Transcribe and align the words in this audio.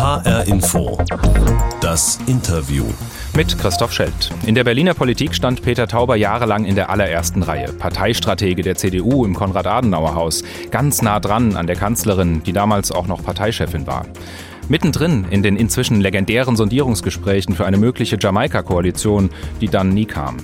HR 0.00 0.46
Info. 0.46 0.96
Das 1.82 2.18
Interview. 2.26 2.86
Mit 3.36 3.58
Christoph 3.58 3.92
Schelt. 3.92 4.30
In 4.46 4.54
der 4.54 4.64
Berliner 4.64 4.94
Politik 4.94 5.34
stand 5.34 5.60
Peter 5.60 5.86
Tauber 5.86 6.16
jahrelang 6.16 6.64
in 6.64 6.74
der 6.74 6.88
allerersten 6.88 7.42
Reihe. 7.42 7.70
Parteistratege 7.70 8.62
der 8.62 8.76
CDU 8.76 9.26
im 9.26 9.34
Konrad-Adenauer-Haus. 9.34 10.42
Ganz 10.70 11.02
nah 11.02 11.20
dran 11.20 11.54
an 11.54 11.66
der 11.66 11.76
Kanzlerin, 11.76 12.42
die 12.42 12.54
damals 12.54 12.92
auch 12.92 13.08
noch 13.08 13.22
Parteichefin 13.22 13.86
war. 13.86 14.06
Mittendrin 14.70 15.26
in 15.28 15.42
den 15.42 15.56
inzwischen 15.56 16.00
legendären 16.00 16.56
Sondierungsgesprächen 16.56 17.54
für 17.54 17.66
eine 17.66 17.76
mögliche 17.76 18.16
Jamaika-Koalition, 18.18 19.28
die 19.60 19.68
dann 19.68 19.90
nie 19.90 20.06
kam. 20.06 20.38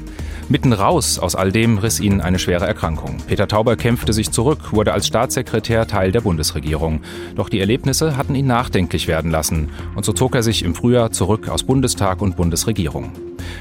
Mitten 0.48 0.72
raus 0.72 1.18
aus 1.18 1.34
all 1.34 1.50
dem 1.50 1.79
riss 1.79 1.98
ihn 1.98 2.20
eine 2.20 2.38
schwere 2.38 2.66
Erkrankung. 2.66 3.16
Peter 3.26 3.48
Tauber 3.48 3.74
kämpfte 3.74 4.12
sich 4.12 4.30
zurück, 4.30 4.72
wurde 4.72 4.92
als 4.92 5.08
Staatssekretär 5.08 5.88
Teil 5.88 6.12
der 6.12 6.20
Bundesregierung. 6.20 7.00
Doch 7.34 7.48
die 7.48 7.58
Erlebnisse 7.58 8.16
hatten 8.16 8.36
ihn 8.36 8.46
nachdenklich 8.46 9.08
werden 9.08 9.32
lassen. 9.32 9.70
Und 9.96 10.04
so 10.04 10.12
zog 10.12 10.36
er 10.36 10.44
sich 10.44 10.62
im 10.62 10.76
Frühjahr 10.76 11.11
zurück 11.11 11.48
aus 11.48 11.64
Bundestag 11.64 12.22
und 12.22 12.36
Bundesregierung. 12.36 13.11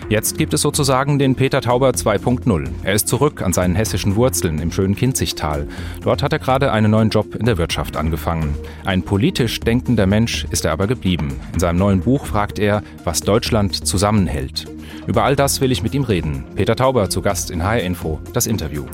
Jetzt 0.10 0.38
gibt 0.38 0.54
es 0.54 0.62
sozusagen 0.62 1.20
den 1.20 1.36
Peter 1.36 1.62
Tauber 1.62 1.90
2.0. 1.90 2.68
Er 2.84 2.94
ist 2.94 3.08
zurück 3.08 3.42
an 3.42 3.54
seinen 3.54 3.76
hessischen 3.76 4.16
Wurzeln 4.16 4.60
im 4.60 4.72
schönen 4.72 4.96
Kinzigtal. 4.96 5.68
Dort 6.02 6.24
hat 6.24 6.34
er 6.34 6.40
gerade 6.40 6.72
einen 6.72 6.92
neuen 6.92 7.10
Job 7.10 7.36
in 7.36 7.46
der 7.46 7.58
Wirtschaft 7.58 7.98
angefangen. 7.98 8.56
Ein 8.86 9.04
politisch 9.04 9.60
denkender 9.60 10.06
Mensch 10.06 10.46
ist 10.52 10.66
er 10.66 10.72
aber 10.72 10.88
geblieben. 10.88 11.40
In 11.54 11.60
seinem 11.60 11.78
neuen 11.78 12.02
Buch 12.02 12.26
fragt 12.26 12.60
er, 12.60 12.84
was 13.04 13.22
Deutschland 13.22 13.88
zusammenhält. 13.88 14.66
Über 15.08 15.24
all 15.24 15.36
das 15.36 15.62
will 15.62 15.72
ich 15.72 15.84
mit 15.84 15.94
ihm 15.94 16.04
reden. 16.04 16.46
Peter 16.56 16.76
Tauber 16.76 17.10
zu 17.10 17.22
Gast 17.22 17.52
in 17.52 17.64
HR 17.64 17.82
Info, 17.82 18.20
das 18.34 18.48
Interview. 18.48 18.86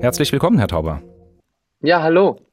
Herzlich 0.00 0.30
willkommen, 0.32 0.58
Herr 0.58 0.68
Tauber. 0.68 1.02
Ja, 1.80 2.02
hallo. 2.02 2.47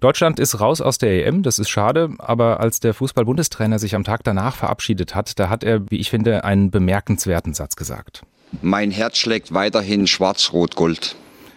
Deutschland 0.00 0.38
ist 0.38 0.60
raus 0.60 0.80
aus 0.80 0.98
der 0.98 1.26
EM, 1.26 1.42
das 1.42 1.58
ist 1.58 1.70
schade, 1.70 2.10
aber 2.18 2.60
als 2.60 2.80
der 2.80 2.92
Fußball-Bundestrainer 2.92 3.78
sich 3.78 3.94
am 3.94 4.04
Tag 4.04 4.24
danach 4.24 4.54
verabschiedet 4.56 5.14
hat, 5.14 5.38
da 5.38 5.48
hat 5.48 5.64
er, 5.64 5.90
wie 5.90 5.96
ich 5.96 6.10
finde, 6.10 6.44
einen 6.44 6.70
bemerkenswerten 6.70 7.54
Satz 7.54 7.76
gesagt. 7.76 8.22
Mein 8.62 8.90
Herz 8.90 9.18
schlägt 9.18 9.54
weiterhin 9.54 10.06
schwarz-rot-gold. 10.06 11.16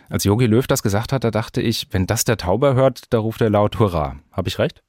Als 0.09 0.23
Jogi 0.23 0.47
Löw 0.47 0.65
das 0.65 0.81
gesagt 0.81 1.13
hat, 1.13 1.23
da 1.23 1.31
dachte 1.31 1.61
ich, 1.61 1.87
wenn 1.91 2.07
das 2.07 2.23
der 2.23 2.37
Tauber 2.37 2.73
hört, 2.73 3.13
da 3.13 3.19
ruft 3.19 3.41
er 3.41 3.49
laut 3.49 3.77
Hurra. 3.77 4.15
Habe 4.31 4.47
ich 4.47 4.57
recht? 4.57 4.81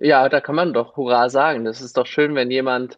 Ja, 0.00 0.28
da 0.28 0.40
kann 0.40 0.54
man 0.54 0.72
doch 0.72 0.96
Hurra 0.96 1.28
sagen. 1.28 1.64
Das 1.64 1.80
ist 1.80 1.96
doch 1.96 2.06
schön, 2.06 2.34
wenn 2.34 2.50
jemand 2.50 2.94
äh, 2.94 2.96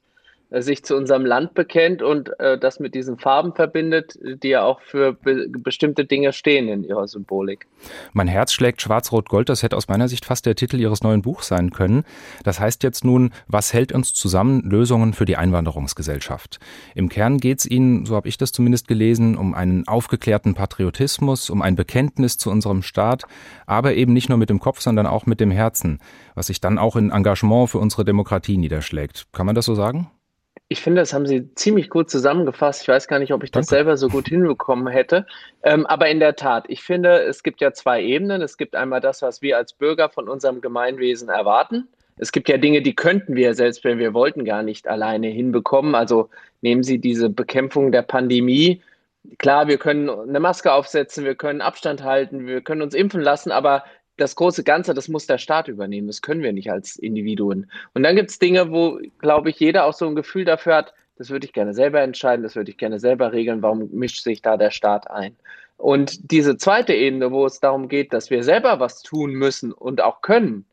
sich 0.61 0.84
zu 0.84 0.97
unserem 0.97 1.25
Land 1.25 1.55
bekennt 1.55 2.03
und 2.03 2.39
äh, 2.39 2.58
das 2.58 2.78
mit 2.78 2.95
diesen 2.95 3.19
Farben 3.19 3.55
verbindet, 3.55 4.19
die 4.22 4.48
ja 4.48 4.64
auch 4.64 4.81
für 4.83 5.14
be 5.14 5.47
bestimmte 5.48 6.05
Dinge 6.05 6.33
stehen 6.33 6.69
in 6.69 6.84
ihrer 6.84 7.09
Symbolik. 7.09 7.67
Mein 8.12 8.28
Herz 8.28 8.53
schlägt 8.53 8.83
schwarz-rot-gold, 8.83 9.48
das 9.48 9.62
hätte 9.62 9.77
aus 9.77 9.89
meiner 9.89 10.09
Sicht 10.09 10.25
fast 10.25 10.44
der 10.47 10.55
Titel 10.55 10.78
Ihres 10.78 11.03
neuen 11.03 11.22
Buchs 11.22 11.48
sein 11.48 11.70
können. 11.70 12.05
Das 12.44 12.61
heißt 12.61 12.83
jetzt 12.83 13.05
nun, 13.05 13.31
was 13.48 13.72
hält 13.72 13.92
uns 13.92 14.12
zusammen? 14.12 14.62
Lösungen 14.62 15.14
für 15.14 15.25
die 15.25 15.36
Einwanderungsgesellschaft. 15.36 16.59
Im 16.94 17.09
Kern 17.09 17.39
geht 17.39 17.61
es 17.61 17.66
Ihnen, 17.66 18.05
so 18.05 18.14
habe 18.14 18.28
ich 18.28 18.37
das 18.37 18.53
zumindest 18.53 18.89
gelesen, 18.89 19.37
um 19.37 19.55
einen 19.55 19.89
aufgeklärten 19.89 20.55
Patriotismus, 20.55 21.50
um 21.50 21.62
ein 21.62 21.77
Bekenntnis 21.77 22.37
zu 22.37 22.50
unserem 22.50 22.83
Staat, 22.83 23.25
aber 23.66 23.94
eben 23.94 24.12
nicht 24.12 24.28
nur 24.28 24.39
mit 24.39 24.50
dem 24.50 24.61
Kopf, 24.61 24.81
sondern 24.81 25.06
auch 25.06 25.27
mit 25.27 25.41
dem 25.41 25.50
Herzen, 25.50 25.98
was 26.34 26.48
sich 26.48 26.61
dann 26.61 26.78
auch 26.78 26.97
in 26.97 27.11
Engagement 27.11 27.70
für 27.70 27.78
unsere 27.78 28.05
Demokratie 28.05 28.59
niederschlägt. 28.59 29.27
Kann 29.33 29.47
man 29.47 29.55
das 29.55 29.64
so 29.64 29.75
sagen? 29.75 30.11
Ich 30.73 30.81
finde, 30.81 31.03
das 31.03 31.12
haben 31.12 31.27
Sie 31.27 31.55
ziemlich 31.55 31.91
gut 31.91 32.09
zusammengefasst. 32.09 32.81
Ich 32.81 32.89
weiß 32.89 33.06
gar 33.06 33.19
nicht, 33.19 33.34
ob 33.34 33.45
ich 33.45 33.51
das 33.51 33.67
Danke. 33.67 33.77
selber 33.77 33.97
so 33.98 34.09
gut 34.09 34.28
hinbekommen 34.28 34.87
hätte. 34.87 35.27
Ähm, 35.62 35.84
aber 35.84 36.09
in 36.09 36.19
der 36.19 36.34
Tat, 36.34 36.65
ich 36.69 36.83
finde, 36.83 37.23
es 37.25 37.42
gibt 37.42 37.61
ja 37.61 37.75
zwei 37.75 38.03
Ebenen. 38.03 38.41
Es 38.41 38.56
gibt 38.56 38.75
einmal 38.75 39.03
das, 39.03 39.20
was 39.20 39.43
wir 39.43 39.59
als 39.59 39.75
Bürger 39.75 40.09
von 40.09 40.31
unserem 40.31 40.62
Gemeinwesen 40.62 41.28
erwarten. 41.28 41.89
Es 42.17 42.33
gibt 42.33 42.48
ja 42.48 42.56
Dinge, 42.56 42.81
die 42.81 42.95
könnten 42.95 43.37
wir, 43.37 43.53
selbst 43.53 43.84
wenn 43.84 43.98
wir 43.98 44.15
wollten, 44.15 44.47
gar 44.47 44.62
nicht 44.62 44.89
alleine 44.89 45.27
hinbekommen. 45.27 45.94
Also 45.94 46.31
nehmen 46.62 46.83
Sie 46.83 46.99
diese 46.99 47.28
Bekämpfung 47.28 47.93
der 47.93 48.03
Pandemie. 48.03 48.81
Klar, 49.37 49.69
wir 49.69 49.77
können 49.77 50.09
eine 50.09 50.41
Maske 50.41 50.72
aufsetzen, 50.72 51.27
wir 51.27 51.34
können 51.34 51.60
Abstand 51.60 52.03
halten, 52.03 52.47
wir 52.47 52.62
können 52.62 52.81
uns 52.81 52.94
impfen 52.94 53.21
lassen, 53.21 53.53
aber 53.53 53.84
das 54.17 54.37
große 54.37 54.65
Ganze, 54.65 54.95
das 54.95 55.09
muss 55.09 55.27
der 55.27 55.39
Staat 55.39 55.69
übernehmen. 55.69 56.06
Das 56.06 56.23
können 56.23 56.43
wir 56.43 56.53
nicht 56.53 56.71
als 56.71 56.97
Individuen. 56.97 57.71
Und 57.95 58.03
dann 58.03 58.17
gibt 58.17 58.31
es 58.31 58.39
Dinge, 58.39 58.71
wo, 58.71 59.00
glaube 59.19 59.50
ich, 59.50 59.59
jeder 59.59 59.84
auch 59.87 59.95
so 59.95 60.06
ein 60.06 60.15
Gefühl 60.15 60.45
dafür 60.45 60.77
hat, 60.77 60.95
das 61.17 61.31
würde 61.31 61.47
ich 61.47 61.53
gerne 61.53 61.75
selber 61.75 62.00
entscheiden, 62.00 62.43
das 62.43 62.56
würde 62.56 62.71
ich 62.71 62.78
gerne 62.78 62.99
selber 62.99 63.33
regeln. 63.33 63.62
Warum 63.62 63.89
mischt 63.93 64.22
sich 64.22 64.43
da 64.43 64.56
der 64.56 64.71
Staat 64.71 65.11
ein? 65.11 65.37
Und 65.77 66.31
diese 66.31 66.56
zweite 66.56 66.95
Ebene, 66.95 67.33
wo 67.33 67.45
es 67.47 67.61
darum 67.61 67.89
geht, 67.89 68.12
dass 68.12 68.31
wir 68.31 68.45
selber 68.45 68.81
was 68.81 69.03
tun 69.03 69.33
müssen 69.33 69.72
und 69.72 70.01
auch 70.01 70.21
können, 70.21 70.65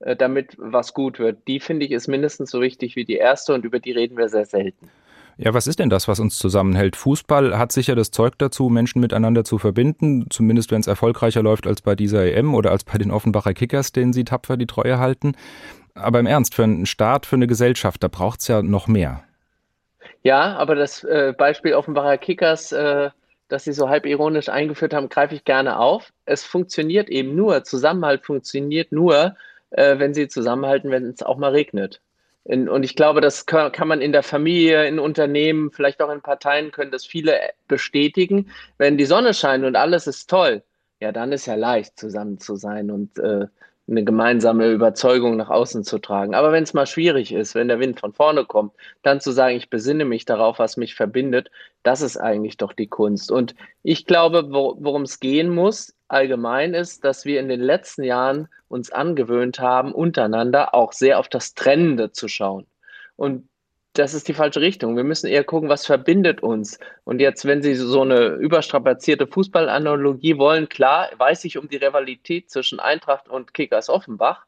äh, 0.00 0.16
damit 0.16 0.54
was 0.58 0.94
gut 0.94 1.18
wird, 1.18 1.46
die 1.48 1.60
finde 1.60 1.86
ich 1.86 1.92
ist 1.92 2.08
mindestens 2.08 2.50
so 2.50 2.60
wichtig 2.60 2.96
wie 2.96 3.04
die 3.04 3.16
erste 3.16 3.54
und 3.54 3.64
über 3.64 3.78
die 3.78 3.92
reden 3.92 4.16
wir 4.16 4.28
sehr 4.28 4.46
selten. 4.46 4.90
Ja, 5.36 5.52
was 5.52 5.66
ist 5.66 5.80
denn 5.80 5.90
das, 5.90 6.06
was 6.06 6.20
uns 6.20 6.38
zusammenhält? 6.38 6.94
Fußball 6.94 7.58
hat 7.58 7.72
sicher 7.72 7.96
das 7.96 8.12
Zeug 8.12 8.34
dazu, 8.38 8.68
Menschen 8.68 9.00
miteinander 9.00 9.42
zu 9.44 9.58
verbinden, 9.58 10.26
zumindest 10.30 10.70
wenn 10.70 10.80
es 10.80 10.86
erfolgreicher 10.86 11.42
läuft 11.42 11.66
als 11.66 11.82
bei 11.82 11.96
dieser 11.96 12.24
EM 12.24 12.54
oder 12.54 12.70
als 12.70 12.84
bei 12.84 12.98
den 12.98 13.10
Offenbacher 13.10 13.52
Kickers, 13.52 13.90
denen 13.92 14.12
sie 14.12 14.24
tapfer 14.24 14.56
die 14.56 14.66
Treue 14.66 14.98
halten. 14.98 15.36
Aber 15.94 16.20
im 16.20 16.26
Ernst, 16.26 16.54
für 16.54 16.64
einen 16.64 16.86
Staat, 16.86 17.26
für 17.26 17.36
eine 17.36 17.46
Gesellschaft, 17.46 18.02
da 18.02 18.08
braucht 18.08 18.40
es 18.40 18.48
ja 18.48 18.62
noch 18.62 18.86
mehr. 18.86 19.24
Ja, 20.22 20.56
aber 20.56 20.74
das 20.74 21.04
äh, 21.04 21.34
Beispiel 21.36 21.74
Offenbacher 21.74 22.18
Kickers, 22.18 22.72
äh, 22.72 23.10
das 23.48 23.64
Sie 23.64 23.72
so 23.72 23.88
halb 23.88 24.06
ironisch 24.06 24.48
eingeführt 24.48 24.94
haben, 24.94 25.08
greife 25.08 25.34
ich 25.34 25.44
gerne 25.44 25.78
auf. 25.78 26.12
Es 26.24 26.44
funktioniert 26.44 27.08
eben 27.08 27.34
nur, 27.34 27.64
Zusammenhalt 27.64 28.24
funktioniert 28.24 28.90
nur, 28.92 29.36
äh, 29.70 29.98
wenn 29.98 30.14
Sie 30.14 30.28
zusammenhalten, 30.28 30.90
wenn 30.90 31.04
es 31.04 31.22
auch 31.22 31.36
mal 31.36 31.52
regnet. 31.52 32.00
In, 32.44 32.68
und 32.68 32.82
ich 32.82 32.94
glaube, 32.94 33.20
das 33.20 33.46
kann, 33.46 33.72
kann, 33.72 33.88
man 33.88 34.00
in 34.02 34.12
der 34.12 34.22
Familie, 34.22 34.86
in 34.86 34.98
Unternehmen, 34.98 35.70
vielleicht 35.70 36.02
auch 36.02 36.10
in 36.10 36.20
Parteien, 36.20 36.72
können 36.72 36.90
das 36.90 37.06
viele 37.06 37.38
bestätigen. 37.68 38.50
Wenn 38.76 38.98
die 38.98 39.06
Sonne 39.06 39.32
scheint 39.32 39.64
und 39.64 39.76
alles 39.76 40.06
ist 40.06 40.28
toll, 40.28 40.62
ja, 41.00 41.10
dann 41.10 41.32
ist 41.32 41.46
ja 41.46 41.54
leicht, 41.54 41.98
zusammen 41.98 42.38
zu 42.38 42.56
sein 42.56 42.90
und 42.90 43.18
äh, 43.18 43.46
eine 43.86 44.04
gemeinsame 44.04 44.70
Überzeugung 44.70 45.36
nach 45.36 45.50
außen 45.50 45.84
zu 45.84 45.98
tragen. 45.98 46.34
Aber 46.34 46.52
wenn 46.52 46.62
es 46.62 46.72
mal 46.72 46.86
schwierig 46.86 47.32
ist, 47.32 47.54
wenn 47.54 47.68
der 47.68 47.80
Wind 47.80 48.00
von 48.00 48.12
vorne 48.12 48.44
kommt, 48.46 48.72
dann 49.02 49.20
zu 49.20 49.30
sagen, 49.30 49.56
ich 49.56 49.68
besinne 49.68 50.06
mich 50.06 50.24
darauf, 50.24 50.58
was 50.58 50.76
mich 50.76 50.94
verbindet, 50.94 51.50
das 51.82 52.00
ist 52.00 52.16
eigentlich 52.16 52.56
doch 52.56 52.72
die 52.72 52.86
Kunst. 52.86 53.30
Und 53.30 53.54
ich 53.82 54.06
glaube, 54.06 54.48
wo, 54.50 54.76
worum 54.80 55.02
es 55.02 55.20
gehen 55.20 55.50
muss, 55.50 55.94
allgemein 56.08 56.72
ist, 56.72 57.04
dass 57.04 57.26
wir 57.26 57.40
in 57.40 57.48
den 57.48 57.60
letzten 57.60 58.04
Jahren 58.04 58.48
uns 58.68 58.90
angewöhnt 58.90 59.58
haben, 59.60 59.92
untereinander 59.92 60.74
auch 60.74 60.92
sehr 60.92 61.18
auf 61.18 61.28
das 61.28 61.54
Trennende 61.54 62.10
zu 62.10 62.28
schauen. 62.28 62.66
Und 63.16 63.48
das 63.94 64.12
ist 64.12 64.26
die 64.26 64.34
falsche 64.34 64.60
Richtung. 64.60 64.96
Wir 64.96 65.04
müssen 65.04 65.28
eher 65.28 65.44
gucken, 65.44 65.68
was 65.68 65.86
verbindet 65.86 66.42
uns. 66.42 66.78
Und 67.04 67.20
jetzt, 67.20 67.44
wenn 67.44 67.62
Sie 67.62 67.74
so 67.74 68.02
eine 68.02 68.26
überstrapazierte 68.26 69.26
Fußballanalogie 69.26 70.36
wollen, 70.36 70.68
klar, 70.68 71.10
weiß 71.16 71.44
ich 71.44 71.58
um 71.58 71.68
die 71.68 71.76
Rivalität 71.76 72.50
zwischen 72.50 72.80
Eintracht 72.80 73.28
und 73.28 73.54
Kickers 73.54 73.88
Offenbach. 73.88 74.46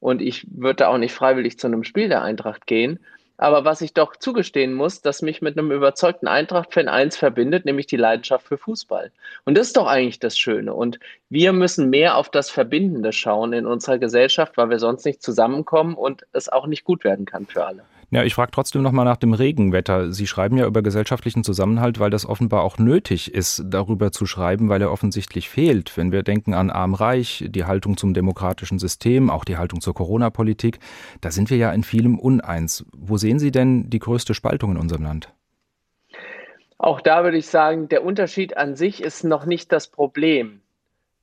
Und 0.00 0.22
ich 0.22 0.46
würde 0.50 0.88
auch 0.88 0.96
nicht 0.96 1.12
freiwillig 1.12 1.58
zu 1.58 1.66
einem 1.66 1.84
Spiel 1.84 2.08
der 2.08 2.22
Eintracht 2.22 2.66
gehen. 2.66 2.98
Aber 3.38 3.66
was 3.66 3.82
ich 3.82 3.92
doch 3.92 4.16
zugestehen 4.16 4.72
muss, 4.72 5.02
dass 5.02 5.20
mich 5.20 5.42
mit 5.42 5.58
einem 5.58 5.70
überzeugten 5.70 6.26
Eintracht-Fan 6.26 6.88
eins 6.88 7.18
verbindet, 7.18 7.66
nämlich 7.66 7.86
die 7.86 7.98
Leidenschaft 7.98 8.48
für 8.48 8.56
Fußball. 8.56 9.12
Und 9.44 9.58
das 9.58 9.66
ist 9.66 9.76
doch 9.76 9.86
eigentlich 9.86 10.20
das 10.20 10.38
Schöne. 10.38 10.72
Und 10.72 10.98
wir 11.28 11.52
müssen 11.52 11.90
mehr 11.90 12.16
auf 12.16 12.30
das 12.30 12.48
Verbindende 12.48 13.12
schauen 13.12 13.52
in 13.52 13.66
unserer 13.66 13.98
Gesellschaft, 13.98 14.56
weil 14.56 14.70
wir 14.70 14.78
sonst 14.78 15.04
nicht 15.04 15.22
zusammenkommen 15.22 15.96
und 15.96 16.26
es 16.32 16.48
auch 16.48 16.66
nicht 16.66 16.84
gut 16.84 17.04
werden 17.04 17.26
kann 17.26 17.44
für 17.44 17.66
alle. 17.66 17.82
Ja, 18.10 18.22
ich 18.22 18.34
frage 18.34 18.52
trotzdem 18.52 18.82
nochmal 18.82 19.04
nach 19.04 19.16
dem 19.16 19.32
Regenwetter. 19.32 20.12
Sie 20.12 20.28
schreiben 20.28 20.56
ja 20.56 20.66
über 20.66 20.82
gesellschaftlichen 20.82 21.42
Zusammenhalt, 21.42 21.98
weil 21.98 22.10
das 22.10 22.24
offenbar 22.24 22.62
auch 22.62 22.78
nötig 22.78 23.34
ist, 23.34 23.64
darüber 23.66 24.12
zu 24.12 24.26
schreiben, 24.26 24.68
weil 24.68 24.80
er 24.80 24.92
offensichtlich 24.92 25.48
fehlt. 25.48 25.96
Wenn 25.96 26.12
wir 26.12 26.22
denken 26.22 26.54
an 26.54 26.70
Arm-Reich, 26.70 27.46
die 27.48 27.64
Haltung 27.64 27.96
zum 27.96 28.14
demokratischen 28.14 28.78
System, 28.78 29.28
auch 29.28 29.44
die 29.44 29.56
Haltung 29.56 29.80
zur 29.80 29.94
Corona-Politik, 29.94 30.78
da 31.20 31.32
sind 31.32 31.50
wir 31.50 31.56
ja 31.56 31.72
in 31.72 31.82
vielem 31.82 32.16
uneins. 32.18 32.86
Wo 32.96 33.16
sehen 33.16 33.40
Sie 33.40 33.50
denn 33.50 33.90
die 33.90 33.98
größte 33.98 34.34
Spaltung 34.34 34.70
in 34.72 34.76
unserem 34.76 35.02
Land? 35.02 35.32
Auch 36.78 37.00
da 37.00 37.24
würde 37.24 37.38
ich 37.38 37.46
sagen, 37.48 37.88
der 37.88 38.04
Unterschied 38.04 38.56
an 38.56 38.76
sich 38.76 39.02
ist 39.02 39.24
noch 39.24 39.46
nicht 39.46 39.72
das 39.72 39.88
Problem. 39.88 40.60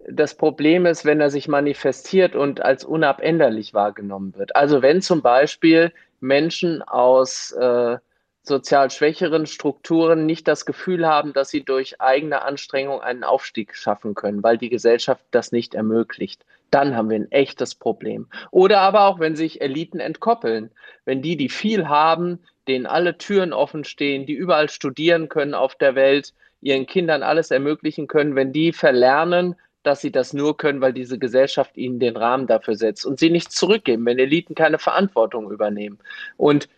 Das 0.09 0.35
Problem 0.35 0.85
ist, 0.85 1.05
wenn 1.05 1.21
er 1.21 1.29
sich 1.29 1.47
manifestiert 1.47 2.35
und 2.35 2.61
als 2.61 2.83
unabänderlich 2.83 3.73
wahrgenommen 3.73 4.33
wird. 4.35 4.55
Also 4.57 4.81
wenn 4.81 5.01
zum 5.01 5.21
Beispiel 5.21 5.93
Menschen 6.23 6.81
aus 6.81 7.51
äh, 7.51 7.97
sozial 8.41 8.89
schwächeren 8.89 9.45
Strukturen 9.45 10.25
nicht 10.25 10.47
das 10.47 10.65
Gefühl 10.65 11.05
haben, 11.07 11.33
dass 11.33 11.49
sie 11.49 11.63
durch 11.63 12.01
eigene 12.01 12.41
Anstrengung 12.41 13.01
einen 13.01 13.23
Aufstieg 13.23 13.75
schaffen 13.75 14.15
können, 14.15 14.41
weil 14.41 14.57
die 14.57 14.69
Gesellschaft 14.69 15.23
das 15.31 15.51
nicht 15.51 15.75
ermöglicht. 15.75 16.45
Dann 16.71 16.95
haben 16.95 17.09
wir 17.09 17.17
ein 17.17 17.31
echtes 17.31 17.75
Problem. 17.75 18.27
Oder 18.51 18.81
aber 18.81 19.05
auch, 19.05 19.19
wenn 19.19 19.35
sich 19.35 19.61
Eliten 19.61 19.99
entkoppeln, 19.99 20.71
wenn 21.05 21.21
die, 21.21 21.37
die 21.37 21.49
viel 21.49 21.87
haben, 21.87 22.39
denen 22.67 22.85
alle 22.85 23.17
Türen 23.17 23.53
offen 23.53 23.83
stehen, 23.83 24.25
die 24.25 24.33
überall 24.33 24.69
studieren 24.69 25.29
können 25.29 25.53
auf 25.53 25.75
der 25.75 25.95
Welt, 25.95 26.33
ihren 26.61 26.85
Kindern 26.85 27.21
alles 27.21 27.51
ermöglichen 27.51 28.07
können, 28.07 28.35
wenn 28.35 28.53
die 28.53 28.71
verlernen, 28.71 29.55
dass 29.83 30.01
sie 30.01 30.11
das 30.11 30.33
nur 30.33 30.57
können, 30.57 30.81
weil 30.81 30.93
diese 30.93 31.19
Gesellschaft 31.19 31.77
ihnen 31.77 31.99
den 31.99 32.17
Rahmen 32.17 32.47
dafür 32.47 32.75
setzt 32.75 33.05
und 33.05 33.19
sie 33.19 33.29
nichts 33.29 33.55
zurückgeben, 33.55 34.05
wenn 34.05 34.19
Eliten 34.19 34.55
keine 34.55 34.79
Verantwortung 34.79 35.51
übernehmen. 35.51 35.99
Und 36.37 36.69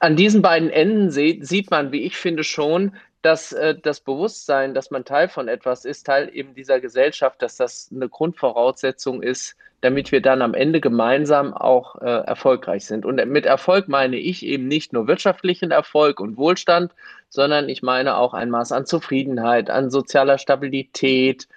an 0.00 0.16
diesen 0.16 0.42
beiden 0.42 0.70
Enden 0.70 1.10
sieht 1.10 1.70
man, 1.70 1.92
wie 1.92 2.02
ich 2.02 2.16
finde, 2.16 2.44
schon, 2.44 2.92
dass 3.22 3.52
äh, 3.52 3.74
das 3.74 4.00
Bewusstsein, 4.00 4.72
dass 4.72 4.90
man 4.90 5.04
Teil 5.04 5.28
von 5.28 5.48
etwas 5.48 5.84
ist, 5.84 6.06
Teil 6.06 6.30
eben 6.32 6.54
dieser 6.54 6.80
Gesellschaft, 6.80 7.42
dass 7.42 7.56
das 7.56 7.90
eine 7.92 8.08
Grundvoraussetzung 8.08 9.22
ist, 9.22 9.56
damit 9.80 10.12
wir 10.12 10.22
dann 10.22 10.42
am 10.42 10.54
Ende 10.54 10.80
gemeinsam 10.80 11.52
auch 11.52 11.96
äh, 12.00 12.04
erfolgreich 12.04 12.86
sind. 12.86 13.04
Und 13.04 13.16
mit 13.26 13.44
Erfolg 13.44 13.88
meine 13.88 14.16
ich 14.16 14.44
eben 14.44 14.68
nicht 14.68 14.92
nur 14.92 15.08
wirtschaftlichen 15.08 15.70
Erfolg 15.70 16.20
und 16.20 16.36
Wohlstand, 16.36 16.92
sondern 17.28 17.68
ich 17.68 17.82
meine 17.82 18.16
auch 18.16 18.32
ein 18.32 18.50
Maß 18.50 18.72
an 18.72 18.86
Zufriedenheit, 18.86 19.70
an 19.70 19.90
sozialer 19.90 20.38
Stabilität, 20.38 21.48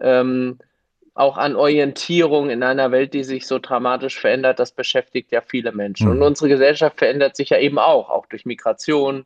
ähm, 0.00 0.58
auch 1.14 1.38
an 1.38 1.56
Orientierung 1.56 2.50
in 2.50 2.62
einer 2.62 2.90
Welt, 2.90 3.14
die 3.14 3.24
sich 3.24 3.46
so 3.46 3.58
dramatisch 3.58 4.20
verändert, 4.20 4.58
das 4.58 4.72
beschäftigt 4.72 5.32
ja 5.32 5.40
viele 5.40 5.72
Menschen. 5.72 6.08
Mhm. 6.08 6.12
Und 6.12 6.22
unsere 6.22 6.48
Gesellschaft 6.48 6.98
verändert 6.98 7.36
sich 7.36 7.50
ja 7.50 7.58
eben 7.58 7.78
auch, 7.78 8.10
auch 8.10 8.26
durch 8.26 8.44
Migration 8.44 9.24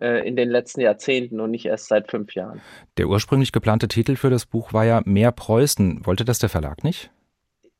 äh, 0.00 0.26
in 0.26 0.36
den 0.36 0.50
letzten 0.50 0.80
Jahrzehnten 0.80 1.40
und 1.40 1.50
nicht 1.50 1.66
erst 1.66 1.88
seit 1.88 2.10
fünf 2.10 2.34
Jahren. 2.34 2.60
Der 2.96 3.08
ursprünglich 3.08 3.50
geplante 3.50 3.88
Titel 3.88 4.16
für 4.16 4.30
das 4.30 4.46
Buch 4.46 4.72
war 4.72 4.84
ja 4.84 5.02
Mehr 5.04 5.32
Preußen. 5.32 6.06
Wollte 6.06 6.24
das 6.24 6.38
der 6.38 6.48
Verlag 6.48 6.84
nicht? 6.84 7.10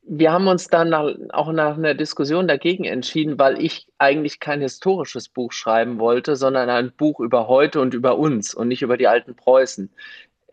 Wir 0.05 0.33
haben 0.33 0.47
uns 0.47 0.67
dann 0.67 0.89
nach, 0.89 1.09
auch 1.29 1.53
nach 1.53 1.77
einer 1.77 1.93
Diskussion 1.93 2.45
dagegen 2.45 2.83
entschieden, 2.83 3.39
weil 3.39 3.63
ich 3.63 3.87
eigentlich 3.97 4.41
kein 4.41 4.59
historisches 4.59 5.29
Buch 5.29 5.53
schreiben 5.53 5.97
wollte, 5.97 6.35
sondern 6.35 6.69
ein 6.69 6.91
Buch 6.91 7.21
über 7.21 7.47
heute 7.47 7.79
und 7.79 7.93
über 7.93 8.17
uns 8.17 8.53
und 8.53 8.67
nicht 8.67 8.81
über 8.81 8.97
die 8.97 9.07
alten 9.07 9.35
Preußen. 9.35 9.89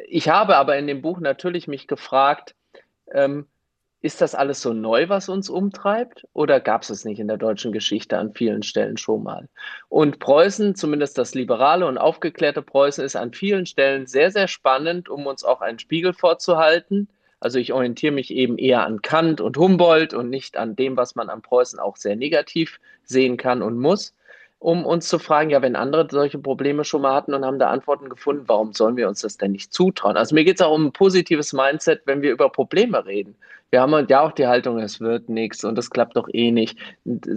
Ich 0.09 0.29
habe 0.29 0.57
aber 0.57 0.77
in 0.77 0.87
dem 0.87 1.03
Buch 1.03 1.21
natürlich 1.21 1.69
mich 1.69 1.87
gefragt, 1.87 2.55
ähm, 3.13 3.47
ist 4.03 4.23
das 4.23 4.35
alles 4.35 4.63
so 4.63 4.73
neu, 4.73 5.09
was 5.09 5.29
uns 5.29 5.51
umtreibt? 5.51 6.27
Oder 6.33 6.59
gab 6.61 6.83
es 6.83 6.91
es 6.91 7.05
nicht 7.05 7.19
in 7.21 7.29
der 7.29 7.37
deutschen 7.37 7.71
Geschichte 7.71 8.17
an 8.17 8.33
vielen 8.33 8.63
Stellen 8.63 8.97
schon 8.97 9.23
mal? 9.23 9.49
Und 9.89 10.19
Preußen, 10.21 10.75
zumindest 10.75 11.19
das 11.19 11.35
liberale 11.35 11.87
und 11.87 11.99
aufgeklärte 11.99 12.63
Preußen, 12.63 13.05
ist 13.05 13.17
an 13.17 13.35
vielen 13.35 13.67
Stellen 13.67 14.07
sehr, 14.07 14.31
sehr 14.31 14.49
spannend, 14.49 15.11
um 15.11 15.27
uns 15.27 15.45
auch 15.45 15.61
einen 15.61 15.79
Spiegel 15.79 16.15
vorzuhalten. 16.15 17.09
Also 17.41 17.59
ich 17.59 17.73
orientiere 17.75 18.13
mich 18.13 18.31
eben 18.33 18.57
eher 18.57 18.87
an 18.87 19.03
Kant 19.03 19.41
und 19.41 19.59
Humboldt 19.59 20.15
und 20.15 20.31
nicht 20.31 20.57
an 20.57 20.77
dem, 20.77 20.97
was 20.97 21.15
man 21.15 21.29
an 21.29 21.43
Preußen 21.43 21.79
auch 21.79 21.97
sehr 21.97 22.17
negativ 22.17 22.81
sehen 23.03 23.37
kann 23.37 23.61
und 23.61 23.79
muss 23.79 24.15
um 24.61 24.85
uns 24.85 25.09
zu 25.09 25.19
fragen, 25.19 25.51
ja, 25.51 25.63
wenn 25.63 25.75
andere 25.75 26.07
solche 26.11 26.39
Probleme 26.39 26.85
schon 26.85 27.03
mal 27.03 27.15
hatten 27.15 27.35
und 27.35 27.45
haben 27.45 27.59
da 27.59 27.71
Antworten 27.71 28.11
gefunden, 28.11 28.45
warum 28.47 28.75
sollen 28.75 28.97
wir 28.97 29.09
uns 29.09 29.23
das 29.23 29.39
denn 29.39 29.53
nicht 29.53 29.73
zutrauen? 29.73 30.19
Also 30.19 30.35
mir 30.35 30.45
geht 30.45 30.61
es 30.61 30.63
auch 30.65 30.75
um 30.75 30.87
ein 30.87 30.93
positives 30.93 31.55
Mindset, 31.55 32.03
wenn 32.05 32.21
wir 32.21 32.31
über 32.31 32.51
Probleme 32.51 33.05
reden. 33.07 33.35
Wir 33.71 33.81
haben 33.81 34.07
ja 34.09 34.21
auch 34.21 34.33
die 34.33 34.47
Haltung, 34.47 34.79
es 34.79 35.01
wird 35.01 35.29
nichts 35.29 35.65
und 35.65 35.77
das 35.77 35.91
klappt 35.91 36.17
doch 36.17 36.29
eh 36.33 36.51
nicht. 36.51 36.79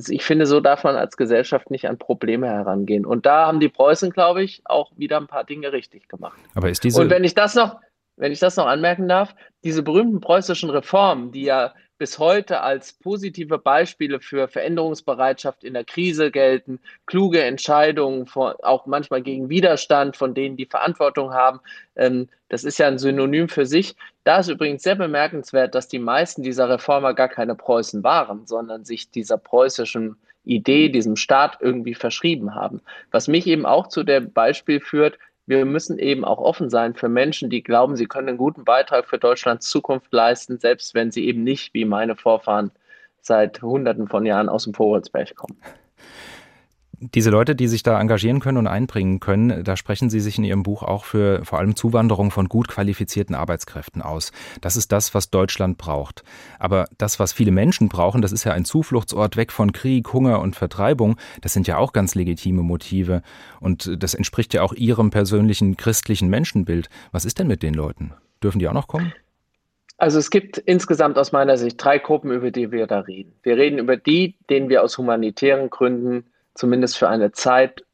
Ich 0.10 0.24
finde, 0.24 0.46
so 0.48 0.60
darf 0.60 0.84
man 0.84 0.96
als 0.96 1.16
Gesellschaft 1.16 1.72
nicht 1.72 1.88
an 1.88 1.98
Probleme 1.98 2.48
herangehen. 2.48 3.06
Und 3.06 3.26
da 3.26 3.46
haben 3.46 3.60
die 3.60 3.70
Preußen, 3.70 4.10
glaube 4.10 4.44
ich, 4.44 4.62
auch 4.66 4.92
wieder 4.98 5.18
ein 5.18 5.28
paar 5.28 5.44
Dinge 5.44 5.72
richtig 5.72 6.10
gemacht. 6.10 6.38
Aber 6.56 6.70
ist 6.70 6.84
diese. 6.84 7.00
Und 7.00 7.10
wenn 7.10 7.24
ich 7.24 7.36
das 7.36 7.56
noch, 7.56 7.78
wenn 8.18 8.32
ich 8.32 8.40
das 8.40 8.58
noch 8.58 8.68
anmerken 8.68 9.08
darf, 9.08 9.36
diese 9.64 9.84
berühmten 9.84 10.22
preußischen 10.22 10.70
Reformen, 10.70 11.32
die 11.32 11.44
ja 11.44 11.74
bis 11.98 12.20
heute 12.20 12.62
als 12.62 12.94
positive 12.94 13.58
Beispiele 13.58 14.20
für 14.20 14.48
Veränderungsbereitschaft 14.48 15.64
in 15.64 15.74
der 15.74 15.86
Krise 15.86 16.32
gelten, 16.32 16.80
kluge 17.06 17.42
Entscheidungen, 17.42 18.28
auch 18.34 18.86
manchmal 18.88 19.22
gegen 19.22 19.50
Widerstand 19.50 20.18
von 20.18 20.34
denen, 20.34 20.58
die 20.58 20.66
Verantwortung 20.66 21.34
haben. 21.34 21.62
Ähm, 21.96 22.28
das 22.50 22.64
ist 22.64 22.78
ja 22.78 22.88
ein 22.88 22.98
Synonym 22.98 23.48
für 23.48 23.66
sich. 23.66 23.96
Da 24.26 24.40
ist 24.40 24.50
übrigens 24.50 24.84
sehr 24.84 24.96
bemerkenswert, 24.96 25.76
dass 25.76 25.88
die 25.88 26.00
meisten 26.00 26.44
dieser 26.44 26.68
Reformer 26.68 27.14
gar 27.14 27.30
keine 27.30 27.56
Preußen 27.56 28.04
waren, 28.04 28.48
sondern 28.48 28.84
sich 28.86 29.12
dieser 29.12 29.38
preußischen 29.38 30.18
Idee, 30.44 30.90
diesem 30.90 31.16
Staat 31.16 31.60
irgendwie 31.62 31.96
verschrieben 31.96 32.54
haben. 32.54 32.82
Was 33.12 33.28
mich 33.28 33.48
eben 33.48 33.66
auch 33.66 33.88
zu 33.88 34.04
dem 34.04 34.34
Beispiel 34.34 34.82
führt, 34.82 35.18
wir 35.46 35.66
müssen 35.66 36.00
eben 36.00 36.24
auch 36.24 36.40
offen 36.40 36.70
sein 36.70 36.94
für 36.94 37.10
Menschen, 37.10 37.50
die 37.50 37.64
glauben, 37.64 37.96
sie 37.96 38.06
können 38.06 38.30
einen 38.30 38.38
guten 38.38 38.64
Beitrag 38.64 39.08
für 39.08 39.18
Deutschlands 39.18 39.70
Zukunft 39.70 40.12
leisten, 40.14 40.60
selbst 40.60 40.94
wenn 40.94 41.12
sie 41.12 41.26
eben 41.28 41.44
nicht 41.44 41.74
wie 41.74 41.86
meine 41.86 42.16
Vorfahren 42.16 42.72
seit 43.22 43.62
Hunderten 43.62 44.08
von 44.08 44.26
Jahren 44.26 44.50
aus 44.50 44.66
dem 44.66 44.74
Vorholzberg 44.74 45.36
kommen 45.36 45.58
diese 47.14 47.30
Leute, 47.30 47.56
die 47.56 47.68
sich 47.68 47.84
da 47.84 48.00
engagieren 48.00 48.40
können 48.40 48.58
und 48.58 48.68
einbringen 48.68 49.20
können, 49.20 49.64
da 49.64 49.76
sprechen 49.76 50.10
Sie 50.10 50.20
sich 50.20 50.38
in 50.38 50.44
Ihrem 50.44 50.64
Buch 50.64 50.84
auch 50.84 51.06
für 51.06 51.44
vor 51.44 51.60
allem 51.60 51.76
Zuwanderung 51.76 52.32
von 52.32 52.50
gut 52.50 52.68
qualifizierten 52.68 53.36
Arbeitskräften 53.36 54.02
aus. 54.02 54.32
Das 54.62 54.76
ist 54.76 54.92
das, 54.92 55.14
was 55.14 55.30
Deutschland 55.30 55.78
braucht. 55.78 56.24
Aber 56.60 56.88
das, 56.98 57.20
was 57.20 57.34
viele 57.34 57.52
Menschen 57.52 57.90
brauchen, 57.90 58.22
das 58.22 58.32
ist 58.32 58.44
ja 58.44 58.54
ein 58.54 58.66
Zufluchtsort 58.66 59.38
weg 59.38 59.52
von 59.52 59.72
Krieg, 59.72 60.14
Hunger 60.14 60.40
und 60.40 60.56
Vertreibung. 60.56 61.18
Das 61.42 61.54
sind 61.54 61.68
ja 61.68 61.78
auch 61.78 61.94
ganz 61.94 62.16
legitime 62.16 62.64
Motive. 62.64 63.22
Und 63.60 64.02
das 64.02 64.14
entspricht 64.14 64.54
ja 64.54 64.62
auch 64.62 64.74
Ihrem 64.74 65.10
persönlichen 65.10 65.78
christlichen 65.78 66.30
Menschenbild. 66.30 66.90
Was 67.12 67.26
ist 67.26 67.40
denn 67.40 67.48
mit 67.48 67.64
den 67.64 67.74
Leuten? 67.74 68.14
Dürfen 68.42 68.60
die 68.60 68.68
auch 68.68 68.74
noch 68.74 68.88
kommen? 68.88 69.14
Also 69.98 70.20
es 70.20 70.30
gibt 70.30 70.58
insgesamt 70.58 71.18
aus 71.18 71.32
meiner 71.32 71.58
Sicht 71.58 71.82
drei 71.84 71.98
Gruppen, 72.00 72.32
über 72.32 72.52
die 72.52 72.72
wir 72.72 72.88
da 72.88 73.00
reden. 73.00 73.34
Wir 73.44 73.58
reden 73.58 73.78
über 73.80 73.96
die, 73.96 74.36
denen 74.50 74.68
wir 74.70 74.84
aus 74.84 74.98
humanitären 74.98 75.70
Gründen 75.70 76.26
zumindest 76.56 76.98
für 76.98 77.10
eine 77.10 77.32
Zeit 77.32 77.86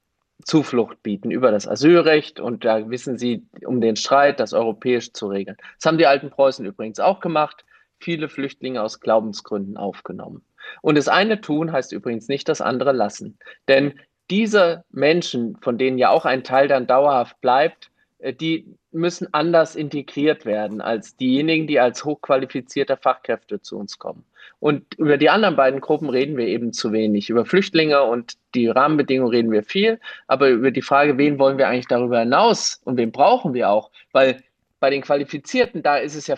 Zuflucht 0.43 1.03
bieten 1.03 1.31
über 1.31 1.51
das 1.51 1.67
Asylrecht 1.67 2.39
und 2.39 2.63
da 2.63 2.89
wissen 2.89 3.17
Sie 3.17 3.45
um 3.65 3.81
den 3.81 3.95
Streit, 3.95 4.39
das 4.39 4.53
europäisch 4.53 5.11
zu 5.11 5.27
regeln. 5.27 5.57
Das 5.77 5.85
haben 5.85 5.97
die 5.97 6.07
alten 6.07 6.29
Preußen 6.29 6.65
übrigens 6.65 6.99
auch 6.99 7.19
gemacht, 7.19 7.65
viele 7.99 8.29
Flüchtlinge 8.29 8.81
aus 8.81 9.01
Glaubensgründen 9.01 9.75
aufgenommen. 9.75 10.43
Und 10.81 10.97
das 10.97 11.07
eine 11.07 11.41
tun 11.41 11.71
heißt 11.71 11.91
übrigens 11.91 12.27
nicht 12.27 12.47
das 12.47 12.61
andere 12.61 12.93
lassen. 12.93 13.37
Denn 13.67 13.99
diese 14.29 14.85
Menschen, 14.91 15.57
von 15.61 15.77
denen 15.77 15.97
ja 15.97 16.09
auch 16.09 16.25
ein 16.25 16.43
Teil 16.43 16.67
dann 16.67 16.87
dauerhaft 16.87 17.41
bleibt, 17.41 17.91
äh, 18.19 18.33
die 18.33 18.77
müssen 18.91 19.33
anders 19.33 19.75
integriert 19.75 20.45
werden 20.45 20.81
als 20.81 21.15
diejenigen, 21.15 21.67
die 21.67 21.79
als 21.79 22.03
hochqualifizierte 22.03 22.97
Fachkräfte 22.97 23.61
zu 23.61 23.77
uns 23.77 23.99
kommen. 23.99 24.25
Und 24.59 24.95
über 24.95 25.17
die 25.17 25.29
anderen 25.29 25.55
beiden 25.55 25.79
Gruppen 25.79 26.09
reden 26.09 26.37
wir 26.37 26.47
eben 26.47 26.73
zu 26.73 26.91
wenig. 26.91 27.29
Über 27.29 27.45
Flüchtlinge 27.45 28.03
und 28.03 28.33
die 28.55 28.67
Rahmenbedingungen 28.67 29.31
reden 29.31 29.51
wir 29.51 29.63
viel, 29.63 29.99
aber 30.27 30.49
über 30.49 30.71
die 30.71 30.81
Frage, 30.81 31.17
wen 31.17 31.39
wollen 31.39 31.57
wir 31.57 31.67
eigentlich 31.67 31.87
darüber 31.87 32.19
hinaus 32.19 32.81
und 32.83 32.97
wen 32.97 33.11
brauchen 33.11 33.53
wir 33.53 33.69
auch? 33.69 33.91
Weil 34.11 34.43
bei 34.79 34.89
den 34.89 35.01
Qualifizierten, 35.01 35.83
da 35.83 35.97
ist 35.97 36.15
es 36.15 36.27
ja 36.27 36.35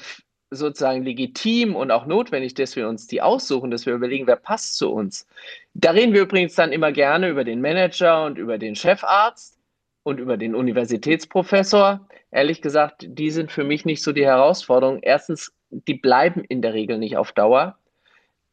sozusagen 0.51 1.03
legitim 1.03 1.75
und 1.75 1.91
auch 1.91 2.05
notwendig, 2.05 2.53
dass 2.53 2.75
wir 2.75 2.87
uns 2.87 3.07
die 3.07 3.21
aussuchen, 3.21 3.71
dass 3.71 3.85
wir 3.85 3.93
überlegen, 3.93 4.27
wer 4.27 4.35
passt 4.35 4.75
zu 4.75 4.91
uns. 4.91 5.25
Da 5.73 5.91
reden 5.91 6.13
wir 6.13 6.23
übrigens 6.23 6.55
dann 6.55 6.73
immer 6.73 6.91
gerne 6.91 7.29
über 7.29 7.45
den 7.45 7.61
Manager 7.61 8.25
und 8.25 8.37
über 8.37 8.57
den 8.57 8.75
Chefarzt 8.75 9.57
und 10.03 10.19
über 10.19 10.37
den 10.37 10.53
Universitätsprofessor. 10.53 12.05
Ehrlich 12.31 12.61
gesagt, 12.61 13.05
die 13.07 13.29
sind 13.29 13.51
für 13.51 13.65
mich 13.65 13.83
nicht 13.83 14.01
so 14.01 14.13
die 14.13 14.25
Herausforderung. 14.25 14.99
Erstens, 15.01 15.53
die 15.69 15.95
bleiben 15.95 16.43
in 16.45 16.61
der 16.61 16.73
Regel 16.73 16.97
nicht 16.97 17.17
auf 17.17 17.33
Dauer 17.33 17.77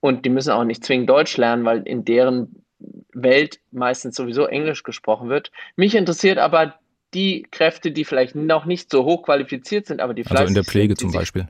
und 0.00 0.24
die 0.24 0.30
müssen 0.30 0.50
auch 0.50 0.64
nicht 0.64 0.84
zwingend 0.84 1.08
Deutsch 1.08 1.36
lernen, 1.36 1.64
weil 1.64 1.82
in 1.82 2.04
deren 2.04 2.64
Welt 3.12 3.60
meistens 3.70 4.16
sowieso 4.16 4.46
Englisch 4.46 4.82
gesprochen 4.82 5.28
wird. 5.28 5.52
Mich 5.76 5.94
interessiert 5.94 6.38
aber 6.38 6.74
die 7.14 7.46
Kräfte, 7.50 7.92
die 7.92 8.04
vielleicht 8.04 8.34
noch 8.34 8.64
nicht 8.64 8.90
so 8.90 9.04
hoch 9.04 9.22
qualifiziert 9.22 9.86
sind, 9.86 10.00
aber 10.00 10.12
die 10.12 10.24
vielleicht. 10.24 10.40
Also 10.40 10.50
in 10.50 10.54
der 10.54 10.64
Pflege 10.64 10.94
sind, 10.96 11.10
zum 11.10 11.12
Beispiel. 11.12 11.48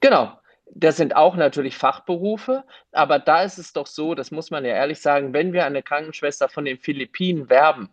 Genau. 0.00 0.32
Das 0.72 0.96
sind 0.96 1.16
auch 1.16 1.34
natürlich 1.34 1.76
Fachberufe, 1.76 2.62
aber 2.92 3.18
da 3.18 3.42
ist 3.42 3.58
es 3.58 3.72
doch 3.72 3.88
so, 3.88 4.14
das 4.14 4.30
muss 4.30 4.52
man 4.52 4.64
ja 4.64 4.70
ehrlich 4.70 5.00
sagen, 5.00 5.32
wenn 5.32 5.52
wir 5.52 5.66
eine 5.66 5.82
Krankenschwester 5.82 6.48
von 6.48 6.64
den 6.64 6.78
Philippinen 6.78 7.50
werben, 7.50 7.88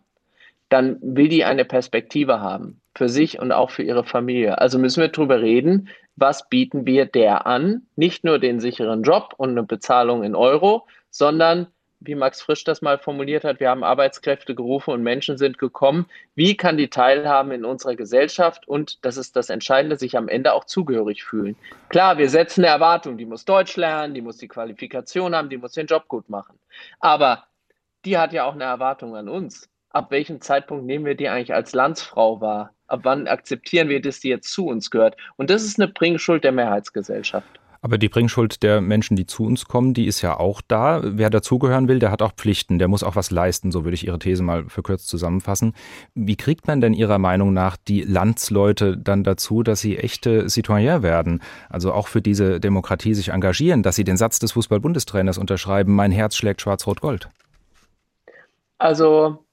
dann 0.68 0.96
will 1.02 1.28
die 1.28 1.44
eine 1.44 1.64
Perspektive 1.64 2.40
haben 2.40 2.80
für 2.98 3.08
sich 3.08 3.38
und 3.38 3.52
auch 3.52 3.70
für 3.70 3.82
ihre 3.82 4.04
Familie. 4.04 4.58
Also 4.58 4.78
müssen 4.78 5.00
wir 5.00 5.08
darüber 5.08 5.40
reden, 5.40 5.88
was 6.16 6.48
bieten 6.48 6.84
wir 6.84 7.06
der 7.06 7.46
an? 7.46 7.86
Nicht 7.96 8.24
nur 8.24 8.38
den 8.38 8.60
sicheren 8.60 9.02
Job 9.04 9.34
und 9.38 9.50
eine 9.50 9.62
Bezahlung 9.62 10.24
in 10.24 10.34
Euro, 10.34 10.86
sondern 11.10 11.68
wie 12.00 12.14
Max 12.14 12.42
Frisch 12.42 12.62
das 12.64 12.82
mal 12.82 12.98
formuliert 12.98 13.44
hat, 13.44 13.58
wir 13.60 13.70
haben 13.70 13.82
Arbeitskräfte 13.82 14.54
gerufen 14.54 14.92
und 14.92 15.02
Menschen 15.02 15.36
sind 15.36 15.58
gekommen. 15.58 16.06
Wie 16.34 16.56
kann 16.56 16.76
die 16.76 16.90
teilhaben 16.90 17.50
in 17.50 17.64
unserer 17.64 17.96
Gesellschaft 17.96 18.68
und, 18.68 19.04
das 19.04 19.16
ist 19.16 19.34
das 19.34 19.50
Entscheidende, 19.50 19.96
sich 19.96 20.16
am 20.16 20.28
Ende 20.28 20.52
auch 20.52 20.64
zugehörig 20.64 21.24
fühlen? 21.24 21.56
Klar, 21.88 22.18
wir 22.18 22.28
setzen 22.28 22.64
eine 22.64 22.72
Erwartung, 22.72 23.16
die 23.16 23.26
muss 23.26 23.44
Deutsch 23.44 23.76
lernen, 23.76 24.14
die 24.14 24.22
muss 24.22 24.36
die 24.36 24.48
Qualifikation 24.48 25.34
haben, 25.34 25.48
die 25.48 25.56
muss 25.56 25.72
den 25.72 25.86
Job 25.86 26.06
gut 26.06 26.28
machen. 26.28 26.58
Aber 27.00 27.44
die 28.04 28.16
hat 28.16 28.32
ja 28.32 28.44
auch 28.44 28.54
eine 28.54 28.64
Erwartung 28.64 29.16
an 29.16 29.28
uns 29.28 29.68
ab 29.90 30.10
welchem 30.10 30.40
Zeitpunkt 30.40 30.86
nehmen 30.86 31.04
wir 31.04 31.14
die 31.14 31.28
eigentlich 31.28 31.54
als 31.54 31.72
Landsfrau 31.72 32.40
wahr? 32.40 32.74
Ab 32.86 33.00
wann 33.02 33.26
akzeptieren 33.26 33.88
wir, 33.88 34.00
dass 34.00 34.20
die 34.20 34.28
jetzt 34.28 34.52
zu 34.52 34.66
uns 34.66 34.90
gehört? 34.90 35.16
Und 35.36 35.50
das 35.50 35.64
ist 35.64 35.78
eine 35.78 35.92
Bringschuld 35.92 36.44
der 36.44 36.52
Mehrheitsgesellschaft. 36.52 37.58
Aber 37.80 37.96
die 37.96 38.08
Bringschuld 38.08 38.62
der 38.64 38.80
Menschen, 38.80 39.16
die 39.16 39.26
zu 39.26 39.44
uns 39.44 39.66
kommen, 39.66 39.94
die 39.94 40.06
ist 40.06 40.20
ja 40.20 40.36
auch 40.36 40.60
da. 40.66 41.00
Wer 41.04 41.30
dazugehören 41.30 41.86
will, 41.86 42.00
der 42.00 42.10
hat 42.10 42.22
auch 42.22 42.32
Pflichten, 42.32 42.78
der 42.78 42.88
muss 42.88 43.04
auch 43.04 43.14
was 43.14 43.30
leisten, 43.30 43.70
so 43.70 43.84
würde 43.84 43.94
ich 43.94 44.06
Ihre 44.06 44.18
These 44.18 44.42
mal 44.42 44.64
verkürzt 44.68 45.08
zusammenfassen. 45.08 45.74
Wie 46.14 46.34
kriegt 46.34 46.66
man 46.66 46.80
denn 46.80 46.92
Ihrer 46.92 47.18
Meinung 47.18 47.52
nach 47.52 47.76
die 47.76 48.02
Landsleute 48.02 48.96
dann 48.96 49.22
dazu, 49.22 49.62
dass 49.62 49.80
sie 49.80 49.96
echte 49.96 50.48
Citoyen 50.48 51.02
werden? 51.02 51.40
Also 51.68 51.92
auch 51.92 52.08
für 52.08 52.20
diese 52.20 52.58
Demokratie 52.58 53.14
sich 53.14 53.28
engagieren, 53.28 53.84
dass 53.84 53.94
sie 53.94 54.04
den 54.04 54.16
Satz 54.16 54.40
des 54.40 54.52
Fußball-Bundestrainers 54.52 55.38
unterschreiben, 55.38 55.94
mein 55.94 56.10
Herz 56.10 56.34
schlägt 56.34 56.62
schwarz-rot-gold? 56.62 57.28
Also 58.78 59.44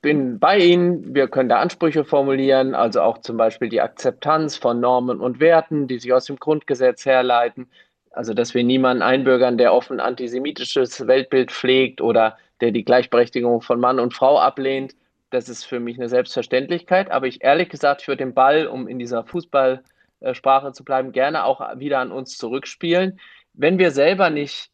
bin 0.00 0.38
bei 0.38 0.58
Ihnen. 0.58 1.14
Wir 1.14 1.28
können 1.28 1.48
da 1.48 1.60
Ansprüche 1.60 2.04
formulieren, 2.04 2.74
also 2.74 3.00
auch 3.00 3.18
zum 3.18 3.36
Beispiel 3.36 3.68
die 3.68 3.80
Akzeptanz 3.80 4.56
von 4.56 4.80
Normen 4.80 5.20
und 5.20 5.40
Werten, 5.40 5.88
die 5.88 5.98
sich 5.98 6.12
aus 6.12 6.26
dem 6.26 6.36
Grundgesetz 6.36 7.06
herleiten. 7.06 7.68
Also, 8.10 8.34
dass 8.34 8.54
wir 8.54 8.64
niemanden 8.64 9.02
einbürgern, 9.02 9.58
der 9.58 9.72
offen 9.72 10.00
antisemitisches 10.00 11.06
Weltbild 11.06 11.52
pflegt 11.52 12.00
oder 12.00 12.36
der 12.60 12.72
die 12.72 12.84
Gleichberechtigung 12.84 13.60
von 13.60 13.78
Mann 13.80 14.00
und 14.00 14.14
Frau 14.14 14.38
ablehnt. 14.38 14.94
Das 15.30 15.48
ist 15.48 15.64
für 15.64 15.78
mich 15.78 15.98
eine 15.98 16.08
Selbstverständlichkeit. 16.08 17.10
Aber 17.10 17.26
ich 17.26 17.44
ehrlich 17.44 17.68
gesagt, 17.68 18.02
ich 18.02 18.08
würde 18.08 18.24
den 18.24 18.34
Ball, 18.34 18.66
um 18.66 18.88
in 18.88 18.98
dieser 18.98 19.24
Fußballsprache 19.24 20.72
zu 20.72 20.84
bleiben, 20.84 21.12
gerne 21.12 21.44
auch 21.44 21.60
wieder 21.78 21.98
an 21.98 22.10
uns 22.10 22.38
zurückspielen. 22.38 23.20
Wenn 23.52 23.78
wir 23.78 23.90
selber 23.90 24.30
nicht 24.30 24.70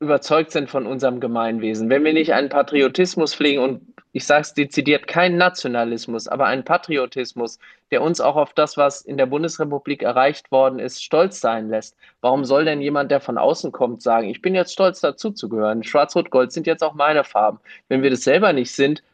überzeugt 0.00 0.50
sind 0.50 0.70
von 0.70 0.86
unserem 0.86 1.20
Gemeinwesen, 1.20 1.90
wenn 1.90 2.04
wir 2.04 2.14
nicht 2.14 2.32
einen 2.32 2.48
Patriotismus 2.48 3.34
pflegen 3.34 3.62
und 3.62 3.82
ich 4.12 4.26
sage 4.26 4.40
es 4.40 4.54
dezidiert, 4.54 5.06
kein 5.06 5.36
Nationalismus, 5.36 6.26
aber 6.26 6.46
ein 6.46 6.64
Patriotismus, 6.64 7.58
der 7.92 8.02
uns 8.02 8.20
auch 8.20 8.34
auf 8.34 8.54
das, 8.54 8.76
was 8.76 9.02
in 9.02 9.18
der 9.18 9.26
Bundesrepublik 9.26 10.02
erreicht 10.02 10.50
worden 10.50 10.80
ist, 10.80 11.04
stolz 11.04 11.40
sein 11.40 11.68
lässt. 11.68 11.96
Warum 12.20 12.44
soll 12.44 12.64
denn 12.64 12.80
jemand, 12.80 13.10
der 13.12 13.20
von 13.20 13.38
außen 13.38 13.70
kommt, 13.70 14.02
sagen, 14.02 14.28
ich 14.28 14.42
bin 14.42 14.54
jetzt 14.54 14.72
stolz 14.72 15.00
dazuzugehören? 15.00 15.84
Schwarz-Rot-Gold 15.84 16.50
sind 16.50 16.66
jetzt 16.66 16.82
auch 16.82 16.94
meine 16.94 17.22
Farben. 17.22 17.60
Wenn 17.88 18.02
wir 18.02 18.10
das 18.10 18.24
selber 18.24 18.52
nicht 18.52 18.72
sind, 18.72 19.04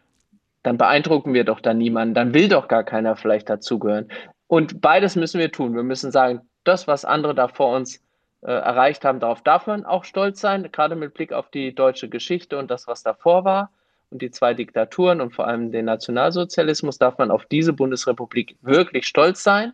dann 0.63 0.79
beeindrucken 0.79 1.35
wir 1.35 1.45
doch 1.45 1.61
da 1.61 1.75
niemanden, 1.75 2.15
dann 2.15 2.33
will 2.33 2.49
doch 2.49 2.69
gar 2.69 2.85
keiner 2.85 3.17
vielleicht 3.17 3.51
dazugehören. 3.51 4.09
Und 4.47 4.81
beides 4.81 5.15
müssen 5.17 5.41
wir 5.41 5.53
tun. 5.53 5.75
Wir 5.75 5.83
müssen 5.83 6.11
sagen, 6.11 6.41
das, 6.65 6.89
was 6.89 7.05
andere 7.05 7.35
da 7.35 7.49
vor 7.49 7.77
uns 7.77 8.01
äh, 8.43 8.51
erreicht 8.51 9.05
haben, 9.05 9.21
darauf 9.21 9.43
darf 9.43 9.67
man 9.67 9.85
auch 9.85 10.05
stolz 10.05 10.41
sein, 10.41 10.71
gerade 10.71 10.97
mit 10.97 11.15
Blick 11.15 11.33
auf 11.33 11.51
die 11.51 11.75
deutsche 11.75 12.09
Geschichte 12.09 12.59
und 12.59 12.71
das, 12.71 12.87
was 12.87 13.03
davor 13.03 13.45
war 13.45 13.71
und 14.11 14.23
die 14.23 14.31
zwei 14.31 14.55
Diktaturen 14.55 15.21
und 15.21 15.35
vor 15.35 15.47
allem 15.47 15.73
den 15.73 15.87
Nationalsozialismus 15.87 16.99
darf 16.99 17.19
man 17.19 17.31
auf 17.31 17.47
diese 17.47 17.73
Bundesrepublik 17.73 18.57
wirklich 18.63 19.07
stolz 19.07 19.43
sein. 19.43 19.73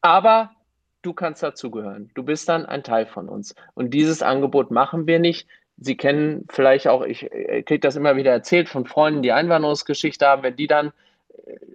Aber 0.00 0.50
du 1.02 1.12
kannst 1.12 1.42
dazugehören. 1.42 2.10
Du 2.14 2.22
bist 2.22 2.48
dann 2.48 2.66
ein 2.66 2.82
Teil 2.82 3.06
von 3.06 3.28
uns. 3.28 3.54
Und 3.74 3.90
dieses 3.90 4.22
Angebot 4.22 4.70
machen 4.70 5.06
wir 5.06 5.18
nicht. 5.18 5.48
Sie 5.78 5.96
kennen 5.96 6.46
vielleicht 6.50 6.88
auch, 6.88 7.02
ich 7.02 7.28
kriege 7.28 7.80
das 7.80 7.96
immer 7.96 8.16
wieder 8.16 8.32
erzählt 8.32 8.68
von 8.68 8.86
Freunden, 8.86 9.22
die 9.22 9.32
Einwanderungsgeschichte 9.32 10.26
haben, 10.26 10.42
wenn 10.42 10.56
die 10.56 10.66
dann 10.66 10.92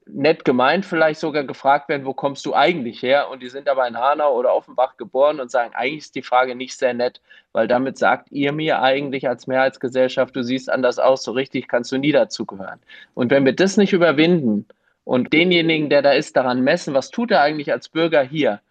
nett 0.06 0.46
gemeint 0.46 0.86
vielleicht 0.86 1.20
sogar 1.20 1.44
gefragt 1.44 1.89
werden, 1.89 2.06
wo 2.06 2.13
kommst 2.13 2.46
du 2.46 2.53
eigentlich 2.53 3.01
her? 3.01 3.30
Und 3.30 3.41
die 3.41 3.50
sind 3.50 3.70
aber 3.70 3.88
in 3.88 3.98
Hanau 3.98 4.36
oder 4.38 4.53
Offenbach 4.53 4.98
geboren 4.98 5.39
und 5.39 5.51
sagen, 5.51 5.74
eigentlich 5.74 6.06
ist 6.06 6.15
die 6.15 6.22
Frage 6.22 6.56
nicht 6.56 6.77
sehr 6.77 6.94
nett, 6.94 7.22
weil 7.53 7.68
damit 7.68 7.98
sagt 7.98 8.32
ihr 8.32 8.51
mir 8.51 8.82
eigentlich 8.82 9.27
als 9.27 9.48
Mehrheitsgesellschaft, 9.48 10.36
du 10.36 10.44
siehst 10.44 10.70
anders 10.70 11.00
aus, 11.00 11.24
so 11.24 11.32
richtig 11.32 11.68
kannst 11.68 11.91
du 11.91 11.98
nie 11.98 12.12
dazugehören. 12.12 12.80
Und 13.13 13.32
wenn 13.32 13.46
wir 13.46 13.53
das 13.53 13.77
nicht 13.77 13.94
überwinden 13.94 14.65
und 15.03 15.34
denjenigen, 15.34 15.89
der 15.89 16.01
da 16.01 16.12
ist, 16.12 16.36
daran 16.36 16.62
messen, 16.62 16.94
was 16.94 17.10
tut 17.10 17.32
er 17.32 17.41
eigentlich 17.41 17.72
als 17.72 17.89
Bürger 17.89 18.22
hier, 18.22 18.62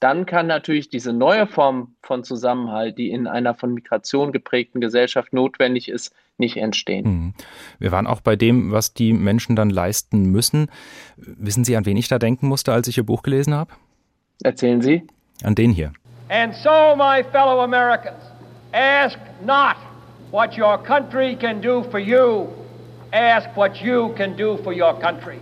dann 0.00 0.24
kann 0.24 0.46
natürlich 0.46 0.88
diese 0.88 1.12
neue 1.12 1.46
Form 1.46 1.94
von 2.02 2.24
Zusammenhalt, 2.24 2.96
die 2.96 3.10
in 3.10 3.26
einer 3.26 3.54
von 3.54 3.74
Migration 3.74 4.32
geprägten 4.32 4.80
Gesellschaft 4.80 5.34
notwendig 5.34 5.90
ist, 5.90 6.14
nicht 6.40 6.56
entstehen. 6.56 7.04
Mhm. 7.06 7.34
Wir 7.78 7.92
waren 7.92 8.08
auch 8.08 8.20
bei 8.20 8.34
dem, 8.34 8.72
was 8.72 8.92
die 8.92 9.12
Menschen 9.12 9.54
dann 9.54 9.70
leisten 9.70 10.32
müssen. 10.32 10.66
Wissen 11.16 11.64
Sie, 11.64 11.76
an 11.76 11.86
wen 11.86 11.96
ich 11.96 12.08
da 12.08 12.18
denken 12.18 12.48
musste, 12.48 12.72
als 12.72 12.88
ich 12.88 12.96
Ihr 12.96 13.04
Buch 13.04 13.22
gelesen 13.22 13.54
habe? 13.54 13.72
Erzählen 14.42 14.82
Sie. 14.82 15.06
An 15.44 15.54
den 15.54 15.70
hier. 15.70 15.92
And 16.28 16.54
so, 16.54 16.96
my 16.96 17.22
fellow 17.30 17.60
Americans, 17.62 18.22
ask 18.72 19.18
not 19.44 19.76
what 20.30 20.56
your 20.58 20.78
country 20.78 21.36
can 21.36 21.60
do 21.60 21.82
for 21.90 21.98
you, 21.98 22.48
ask 23.12 23.48
what 23.56 23.76
you 23.76 24.10
can 24.14 24.36
do 24.36 24.56
for 24.58 24.72
your 24.72 24.98
country. 24.98 25.38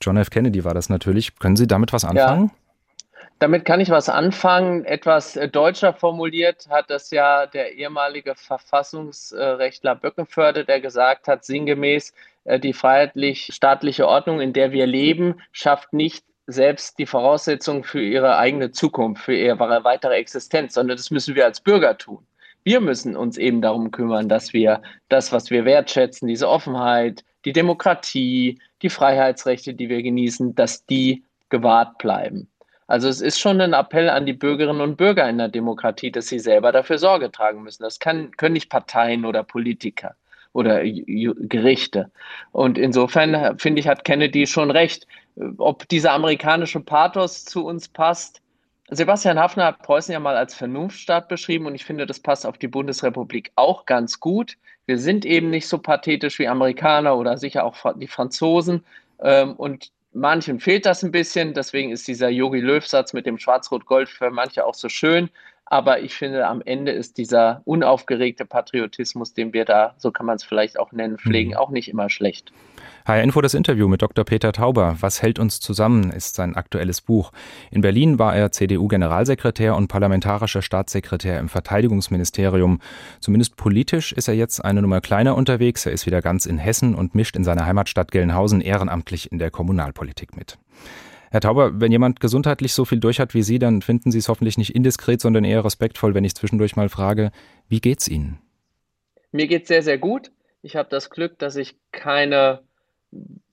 John 0.00 0.16
F. 0.16 0.30
Kennedy 0.30 0.64
war 0.64 0.72
das 0.72 0.88
natürlich. 0.88 1.38
Können 1.38 1.56
Sie 1.56 1.66
damit 1.66 1.92
was 1.92 2.04
anfangen? 2.04 2.46
Ja. 2.46 2.59
Damit 3.40 3.64
kann 3.64 3.80
ich 3.80 3.88
was 3.88 4.10
anfangen. 4.10 4.84
Etwas 4.84 5.34
äh, 5.34 5.48
deutscher 5.48 5.94
formuliert 5.94 6.68
hat 6.68 6.90
das 6.90 7.10
ja 7.10 7.46
der 7.46 7.72
ehemalige 7.72 8.34
Verfassungsrechtler 8.34 9.94
Böckenförde, 9.94 10.66
der 10.66 10.82
gesagt 10.82 11.26
hat, 11.26 11.46
sinngemäß, 11.46 12.12
äh, 12.44 12.60
die 12.60 12.74
freiheitlich-staatliche 12.74 14.06
Ordnung, 14.06 14.42
in 14.42 14.52
der 14.52 14.72
wir 14.72 14.86
leben, 14.86 15.40
schafft 15.52 15.94
nicht 15.94 16.22
selbst 16.46 16.98
die 16.98 17.06
Voraussetzungen 17.06 17.82
für 17.82 18.02
ihre 18.02 18.36
eigene 18.36 18.72
Zukunft, 18.72 19.22
für 19.24 19.34
ihre 19.34 19.58
weitere 19.84 20.16
Existenz, 20.16 20.74
sondern 20.74 20.98
das 20.98 21.10
müssen 21.10 21.34
wir 21.34 21.46
als 21.46 21.62
Bürger 21.62 21.96
tun. 21.96 22.26
Wir 22.62 22.82
müssen 22.82 23.16
uns 23.16 23.38
eben 23.38 23.62
darum 23.62 23.90
kümmern, 23.90 24.28
dass 24.28 24.52
wir 24.52 24.82
das, 25.08 25.32
was 25.32 25.50
wir 25.50 25.64
wertschätzen, 25.64 26.28
diese 26.28 26.46
Offenheit, 26.46 27.24
die 27.46 27.54
Demokratie, 27.54 28.58
die 28.82 28.90
Freiheitsrechte, 28.90 29.72
die 29.72 29.88
wir 29.88 30.02
genießen, 30.02 30.54
dass 30.54 30.84
die 30.84 31.24
gewahrt 31.48 31.96
bleiben. 31.96 32.50
Also 32.90 33.08
es 33.08 33.20
ist 33.20 33.38
schon 33.38 33.60
ein 33.60 33.72
Appell 33.72 34.10
an 34.10 34.26
die 34.26 34.32
Bürgerinnen 34.32 34.80
und 34.80 34.96
Bürger 34.96 35.30
in 35.30 35.38
der 35.38 35.46
Demokratie, 35.46 36.10
dass 36.10 36.26
sie 36.26 36.40
selber 36.40 36.72
dafür 36.72 36.98
Sorge 36.98 37.30
tragen 37.30 37.62
müssen. 37.62 37.84
Das 37.84 38.00
kann, 38.00 38.32
können 38.36 38.54
nicht 38.54 38.68
Parteien 38.68 39.24
oder 39.24 39.44
Politiker 39.44 40.16
oder 40.52 40.82
Gerichte. 40.82 42.10
Und 42.50 42.78
insofern, 42.78 43.56
finde 43.60 43.78
ich, 43.78 43.86
hat 43.86 44.02
Kennedy 44.02 44.44
schon 44.48 44.72
recht. 44.72 45.06
Ob 45.58 45.86
dieser 45.86 46.10
amerikanische 46.10 46.80
Pathos 46.80 47.44
zu 47.44 47.64
uns 47.64 47.86
passt, 47.86 48.42
Sebastian 48.88 49.38
Hafner 49.38 49.66
hat 49.66 49.82
Preußen 49.82 50.12
ja 50.12 50.18
mal 50.18 50.36
als 50.36 50.56
Vernunftstaat 50.56 51.28
beschrieben 51.28 51.66
und 51.66 51.76
ich 51.76 51.84
finde, 51.84 52.06
das 52.06 52.18
passt 52.18 52.44
auf 52.44 52.58
die 52.58 52.66
Bundesrepublik 52.66 53.52
auch 53.54 53.86
ganz 53.86 54.18
gut. 54.18 54.56
Wir 54.86 54.98
sind 54.98 55.24
eben 55.24 55.50
nicht 55.50 55.68
so 55.68 55.78
pathetisch 55.78 56.40
wie 56.40 56.48
Amerikaner 56.48 57.16
oder 57.16 57.36
sicher 57.36 57.64
auch 57.64 57.76
die 57.94 58.08
Franzosen. 58.08 58.84
Ähm, 59.22 59.52
und 59.52 59.92
Manchen 60.12 60.58
fehlt 60.60 60.86
das 60.86 61.02
ein 61.02 61.12
bisschen, 61.12 61.54
deswegen 61.54 61.90
ist 61.92 62.08
dieser 62.08 62.28
Yogi 62.28 62.60
Löw-Satz 62.60 63.12
mit 63.12 63.26
dem 63.26 63.38
Schwarz-Rot-Gold 63.38 64.08
für 64.08 64.30
manche 64.30 64.64
auch 64.66 64.74
so 64.74 64.88
schön. 64.88 65.30
Aber 65.72 66.00
ich 66.00 66.14
finde, 66.14 66.48
am 66.48 66.62
Ende 66.62 66.90
ist 66.90 67.16
dieser 67.16 67.62
unaufgeregte 67.64 68.44
Patriotismus, 68.44 69.34
den 69.34 69.52
wir 69.52 69.64
da, 69.64 69.94
so 69.98 70.10
kann 70.10 70.26
man 70.26 70.34
es 70.34 70.42
vielleicht 70.42 70.78
auch 70.78 70.90
nennen, 70.90 71.16
pflegen, 71.16 71.50
mhm. 71.50 71.56
auch 71.56 71.70
nicht 71.70 71.88
immer 71.88 72.10
schlecht. 72.10 72.52
HR 73.06 73.22
Info 73.22 73.40
das 73.40 73.54
Interview 73.54 73.86
mit 73.86 74.02
Dr. 74.02 74.24
Peter 74.24 74.52
Tauber. 74.52 74.96
Was 74.98 75.22
hält 75.22 75.38
uns 75.38 75.60
zusammen, 75.60 76.10
ist 76.10 76.34
sein 76.34 76.56
aktuelles 76.56 77.00
Buch. 77.00 77.30
In 77.70 77.82
Berlin 77.82 78.18
war 78.18 78.34
er 78.34 78.50
CDU-Generalsekretär 78.50 79.76
und 79.76 79.86
parlamentarischer 79.86 80.60
Staatssekretär 80.60 81.38
im 81.38 81.48
Verteidigungsministerium. 81.48 82.80
Zumindest 83.20 83.56
politisch 83.56 84.12
ist 84.12 84.26
er 84.26 84.34
jetzt 84.34 84.64
eine 84.64 84.82
Nummer 84.82 85.00
kleiner 85.00 85.36
unterwegs. 85.36 85.86
Er 85.86 85.92
ist 85.92 86.04
wieder 86.04 86.20
ganz 86.20 86.46
in 86.46 86.58
Hessen 86.58 86.96
und 86.96 87.14
mischt 87.14 87.36
in 87.36 87.44
seiner 87.44 87.64
Heimatstadt 87.64 88.10
Gelnhausen 88.10 88.60
ehrenamtlich 88.60 89.30
in 89.30 89.38
der 89.38 89.52
Kommunalpolitik 89.52 90.36
mit. 90.36 90.58
Herr 91.30 91.40
Tauber, 91.40 91.80
wenn 91.80 91.92
jemand 91.92 92.20
gesundheitlich 92.20 92.74
so 92.74 92.84
viel 92.84 92.98
durch 92.98 93.20
hat 93.20 93.34
wie 93.34 93.42
Sie, 93.42 93.58
dann 93.58 93.82
finden 93.82 94.10
Sie 94.10 94.18
es 94.18 94.28
hoffentlich 94.28 94.58
nicht 94.58 94.74
indiskret, 94.74 95.20
sondern 95.20 95.44
eher 95.44 95.64
respektvoll, 95.64 96.14
wenn 96.14 96.24
ich 96.24 96.34
zwischendurch 96.34 96.74
mal 96.74 96.88
frage, 96.88 97.30
wie 97.68 97.80
geht's 97.80 98.08
Ihnen? 98.08 98.40
Mir 99.30 99.46
geht's 99.46 99.68
sehr, 99.68 99.82
sehr 99.82 99.98
gut. 99.98 100.32
Ich 100.62 100.74
habe 100.74 100.88
das 100.88 101.08
Glück, 101.08 101.38
dass 101.38 101.54
ich 101.54 101.76
keine 101.92 102.62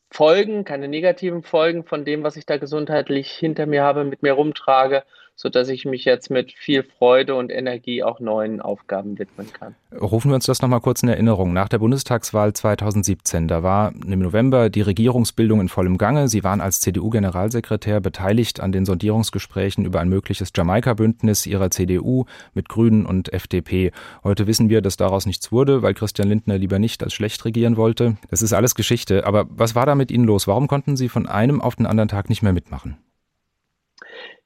Folgen, 0.09 0.65
keine 0.65 0.87
negativen 0.87 1.43
Folgen 1.43 1.83
von 1.83 2.03
dem, 2.03 2.23
was 2.23 2.35
ich 2.35 2.45
da 2.45 2.57
gesundheitlich 2.57 3.29
hinter 3.31 3.67
mir 3.67 3.83
habe, 3.83 4.05
mit 4.05 4.23
mir 4.23 4.33
rumtrage 4.33 5.03
sodass 5.37 5.69
ich 5.69 5.85
mich 5.85 6.03
jetzt 6.03 6.31
mit 6.31 6.51
viel 6.51 6.83
Freude 6.83 7.35
und 7.35 7.51
Energie 7.51 8.03
auch 8.03 8.19
neuen 8.19 8.59
Aufgaben 8.59 9.19
widmen 9.19 9.53
kann. 9.53 9.75
Rufen 9.97 10.31
wir 10.31 10.35
uns 10.35 10.47
das 10.47 10.61
nochmal 10.61 10.81
kurz 10.81 11.03
in 11.03 11.09
Erinnerung. 11.09 11.53
Nach 11.53 11.69
der 11.69 11.77
Bundestagswahl 11.77 12.53
2017, 12.53 13.47
da 13.47 13.61
war 13.61 13.93
im 13.93 14.19
November 14.19 14.69
die 14.69 14.81
Regierungsbildung 14.81 15.61
in 15.61 15.69
vollem 15.69 15.99
Gange. 15.99 16.27
Sie 16.27 16.43
waren 16.43 16.59
als 16.59 16.79
CDU-Generalsekretär 16.79 18.01
beteiligt 18.01 18.59
an 18.59 18.71
den 18.71 18.85
Sondierungsgesprächen 18.85 19.85
über 19.85 19.99
ein 19.99 20.09
mögliches 20.09 20.51
Jamaika-Bündnis 20.55 21.45
ihrer 21.45 21.69
CDU 21.69 22.25
mit 22.55 22.67
Grünen 22.67 23.05
und 23.05 23.31
FDP. 23.31 23.91
Heute 24.23 24.47
wissen 24.47 24.69
wir, 24.69 24.81
dass 24.81 24.97
daraus 24.97 25.27
nichts 25.27 25.51
wurde, 25.51 25.83
weil 25.83 25.93
Christian 25.93 26.29
Lindner 26.29 26.57
lieber 26.57 26.79
nicht 26.79 27.03
als 27.03 27.13
schlecht 27.13 27.45
regieren 27.45 27.77
wollte. 27.77 28.17
Das 28.31 28.41
ist 28.41 28.53
alles 28.53 28.73
Geschichte. 28.73 29.27
Aber 29.27 29.45
was 29.49 29.75
war 29.75 29.85
da 29.85 29.93
mit 29.93 30.09
Ihnen 30.09 30.25
los? 30.25 30.47
Warum 30.47 30.67
konnten 30.67 30.97
Sie 30.97 31.09
von 31.09 31.27
einem 31.27 31.61
auf 31.61 31.75
den 31.75 31.85
anderen 31.85 32.09
Tag 32.09 32.27
nicht 32.29 32.41
mehr 32.41 32.53
mitmachen? 32.53 32.97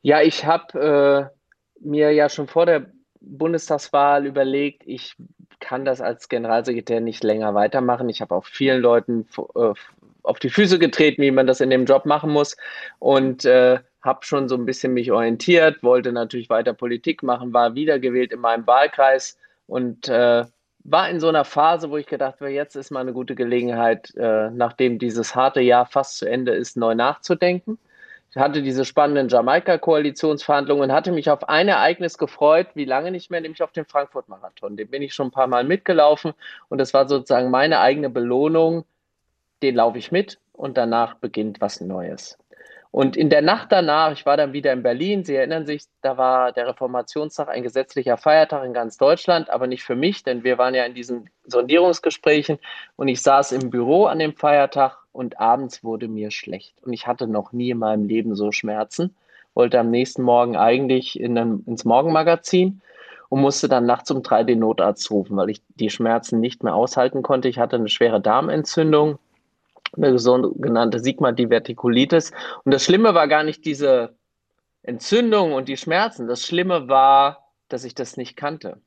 Ja, 0.02 0.22
ich 0.22 0.46
habe 0.46 1.32
äh, 1.32 1.88
mir 1.88 2.12
ja 2.12 2.30
schon 2.30 2.48
vor 2.48 2.66
der 2.66 2.92
Bundestagswahl 3.20 4.26
überlegt, 4.26 4.84
ich 4.86 5.16
kann 5.60 5.86
das 5.86 6.02
als 6.02 6.28
Generalsekretär 6.28 7.02
nicht 7.02 7.24
länger 7.24 7.54
weitermachen. 7.54 8.10
Ich 8.10 8.22
habe 8.22 8.34
auch 8.36 8.46
vielen 8.46 8.82
Leuten 8.82 9.28
äh, 9.56 9.74
auf 10.24 10.40
die 10.40 10.50
Füße 10.50 10.80
getreten, 10.80 11.22
wie 11.22 11.32
man 11.32 11.48
das 11.48 11.62
in 11.62 11.70
dem 11.70 11.86
Job 11.86 12.06
machen 12.06 12.32
muss. 12.32 12.58
Und 13.00 13.46
äh, 13.46 13.80
habe 14.02 14.26
schon 14.26 14.50
so 14.50 14.56
ein 14.56 14.66
bisschen 14.66 14.94
mich 14.94 15.12
orientiert, 15.12 15.84
wollte 15.84 16.12
natürlich 16.12 16.50
weiter 16.50 16.74
Politik 16.74 17.24
machen, 17.24 17.54
war 17.54 17.76
wiedergewählt 17.76 18.32
in 18.32 18.40
meinem 18.40 18.66
Wahlkreis 18.66 19.38
und 19.68 20.08
äh, 20.10 20.46
war 20.84 21.10
in 21.10 21.20
so 21.20 21.28
einer 21.28 21.46
Phase, 21.46 21.92
wo 21.92 21.98
ich 21.98 22.08
gedacht 22.08 22.42
habe, 22.42 22.50
jetzt 22.50 22.76
ist 22.76 22.90
mal 22.90 23.02
eine 23.02 23.14
gute 23.14 23.36
Gelegenheit, 23.36 24.14
äh, 24.16 24.50
nachdem 24.50 24.98
dieses 24.98 25.36
harte 25.36 25.62
Jahr 25.62 25.86
fast 25.86 26.18
zu 26.18 26.26
Ende 26.28 26.54
ist, 26.54 26.76
neu 26.78 26.96
nachzudenken. 26.96 27.78
Ich 28.34 28.38
hatte 28.38 28.62
diese 28.62 28.86
spannenden 28.86 29.28
Jamaika-Koalitionsverhandlungen 29.28 30.90
und 30.90 30.96
hatte 30.96 31.12
mich 31.12 31.30
auf 31.30 31.50
ein 31.50 31.68
Ereignis 31.68 32.18
gefreut, 32.18 32.68
wie 32.76 32.86
lange 32.86 33.12
nicht 33.12 33.30
mehr, 33.30 33.42
nämlich 33.42 33.62
auf 33.62 33.74
den 33.74 33.86
Frankfurt-Marathon. 33.86 34.78
Den 34.78 34.90
bin 34.90 35.02
ich 35.02 35.14
schon 35.14 35.28
ein 35.28 35.32
paar 35.32 35.48
Mal 35.48 35.66
mitgelaufen 35.66 36.34
und 36.70 36.78
das 36.78 36.94
war 36.94 37.10
sozusagen 37.10 37.52
meine 37.52 37.82
eigene 37.82 38.10
Belohnung. 38.10 38.86
Den 39.62 39.76
laufe 39.76 39.98
ich 39.98 40.14
mit 40.14 40.40
und 40.54 40.78
danach 40.78 41.16
beginnt 41.16 41.60
was 41.60 41.82
Neues. 41.82 42.38
Und 42.92 43.16
in 43.16 43.30
der 43.30 43.42
Nacht 43.42 43.72
danach, 43.72 44.12
ich 44.12 44.26
war 44.26 44.36
dann 44.36 44.52
wieder 44.52 44.74
in 44.74 44.84
Berlin, 44.84 45.24
Sie 45.24 45.36
erinnern 45.36 45.66
sich, 45.66 45.86
da 46.02 46.18
war 46.18 46.52
der 46.52 46.68
Reformationstag 46.68 47.48
ein 47.48 47.64
gesetzlicher 47.64 48.18
Feiertag 48.18 48.66
in 48.66 48.74
ganz 48.74 48.98
Deutschland, 48.98 49.50
aber 49.50 49.66
nicht 49.66 49.84
für 49.84 49.96
mich, 49.96 50.24
denn 50.24 50.44
wir 50.44 50.58
waren 50.58 50.76
ja 50.76 50.84
in 50.84 50.94
diesen 50.94 51.30
Sondierungsgesprächen 51.46 52.60
und 52.98 53.08
ich 53.08 53.22
saß 53.22 53.54
im 53.54 53.70
Büro 53.70 54.06
an 54.06 54.20
dem 54.20 54.36
Feiertag 54.36 54.98
und 55.14 55.40
abends 55.40 55.86
wurde 55.86 56.10
mir 56.10 56.32
schlecht. 56.32 56.76
Und 56.84 56.92
ich 56.92 57.08
hatte 57.08 57.28
noch 57.28 57.54
nie 57.54 57.70
in 57.70 57.78
meinem 57.78 58.06
Leben 58.06 58.36
so 58.36 58.52
Schmerzen, 58.52 59.16
wollte 59.54 59.80
am 59.80 59.90
nächsten 59.90 60.22
Morgen 60.22 60.58
eigentlich 60.58 61.18
in 61.18 61.38
ein, 61.38 61.64
ins 61.66 61.86
Morgenmagazin 61.86 62.82
und 63.30 63.40
musste 63.40 63.70
dann 63.70 63.86
nachts 63.86 64.12
um 64.12 64.22
drei 64.22 64.44
den 64.44 64.60
Notarzt 64.60 65.10
rufen, 65.12 65.38
weil 65.38 65.50
ich 65.50 65.62
die 65.76 65.90
Schmerzen 65.90 66.42
nicht 66.42 66.62
mehr 66.62 66.76
aushalten 66.76 67.22
konnte. 67.22 67.48
Ich 67.48 67.58
hatte 67.58 67.78
eine 67.78 67.88
schwere 67.88 68.20
Darmentzündung 68.20 69.18
eine 69.96 70.18
sogenannte 70.20 71.00
Sigma-Divertikulitis. 71.00 72.32
Und 72.64 72.74
das 72.74 72.84
Schlimme 72.84 73.14
war 73.14 73.28
gar 73.28 73.44
nicht 73.44 73.66
diese 73.66 74.16
Entzündung 74.84 75.54
und 75.54 75.68
die 75.68 75.78
Schmerzen. 75.78 76.28
Das 76.28 76.46
Schlimme 76.46 76.88
war, 76.88 77.52
dass 77.70 77.84
ich 77.84 77.96
das 77.96 78.18
nicht 78.18 78.36
kannte. 78.36 78.82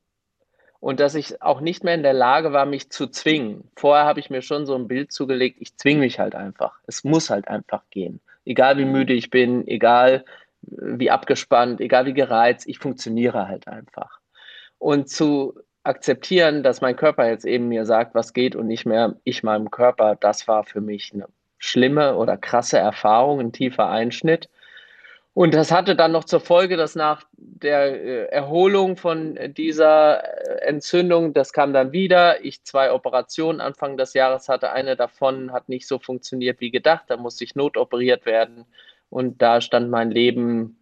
Und 0.81 1.01
dass 1.01 1.15
ich 1.15 1.41
auch 1.41 1.61
nicht 1.61 1.83
mehr 1.83 1.95
in 1.95 2.03
der 2.03 2.13
Lage 2.13 2.53
war, 2.53 2.67
mich 2.67 2.91
zu 2.91 3.07
zwingen. 3.07 3.71
Vorher 3.77 4.05
habe 4.05 4.21
ich 4.21 4.29
mir 4.29 4.43
schon 4.43 4.67
so 4.67 4.75
ein 4.75 4.89
Bild 4.89 5.13
zugelegt, 5.13 5.57
ich 5.61 5.77
zwinge 5.77 6.01
mich 6.01 6.19
halt 6.19 6.35
einfach. 6.35 6.79
Es 6.87 7.05
muss 7.05 7.31
halt 7.31 7.49
einfach 7.49 7.83
gehen. 7.91 8.21
Egal 8.45 8.77
wie 8.77 8.85
müde 8.85 9.15
ich 9.15 9.31
bin, 9.31 9.67
egal 9.67 10.25
wie 10.61 11.11
abgespannt, 11.11 11.81
egal 11.81 12.07
wie 12.07 12.13
gereizt, 12.13 12.67
ich 12.67 12.79
funktioniere 12.79 13.49
halt 13.49 13.67
einfach. 13.67 14.21
Und 14.79 15.09
zu 15.09 15.59
akzeptieren, 15.85 16.63
dass 16.63 16.81
mein 16.81 16.97
Körper 16.97 17.29
jetzt 17.29 17.45
eben 17.45 17.69
mir 17.69 17.87
sagt, 17.87 18.15
was 18.15 18.33
geht 18.33 18.57
und 18.57 18.67
nicht 18.67 18.87
mehr 18.87 19.15
ich 19.25 19.43
meinem 19.43 19.71
Körper, 19.71 20.17
das 20.17 20.49
war 20.49 20.65
für 20.65 20.81
mich 20.81 21.13
eine 21.13 21.27
schlimme 21.59 22.17
oder 22.17 22.37
krasse 22.37 22.79
Erfahrung, 22.79 23.41
ein 23.41 23.53
tiefer 23.53 23.89
Einschnitt. 23.89 24.49
Und 25.35 25.53
das 25.53 25.73
hatte 25.73 25.97
dann 25.97 26.13
noch 26.13 26.25
zur 26.25 26.41
Folge, 26.41 26.77
dass 26.77 26.95
nach 26.95 27.25
der 27.37 28.05
äh, 28.05 28.25
Erholung 28.27 28.97
von 28.97 29.37
dieser 29.57 30.23
äh, 30.23 30.67
Entzündung, 30.67 31.35
das 31.35 31.53
kam 31.53 31.73
dann 31.73 31.91
wieder, 31.91 32.45
ich 32.45 32.63
zwei 32.63 32.93
Operationen 32.93 33.61
Anfang 33.61 33.97
des 33.97 34.15
Jahres 34.15 34.49
hatte. 34.49 34.71
Eine 34.71 34.95
davon 34.95 35.53
hat 35.53 35.69
nicht 35.69 35.89
so 35.89 35.99
funktioniert 35.99 36.61
wie 36.61 36.71
gedacht, 36.71 37.07
da 37.09 37.17
musste 37.17 37.43
ich 37.43 37.57
notoperiert 37.57 38.27
werden. 38.27 38.65
Und 39.11 39.43
da 39.43 39.61
stand 39.61 39.91
mein 39.91 40.13
Leben, 40.13 40.79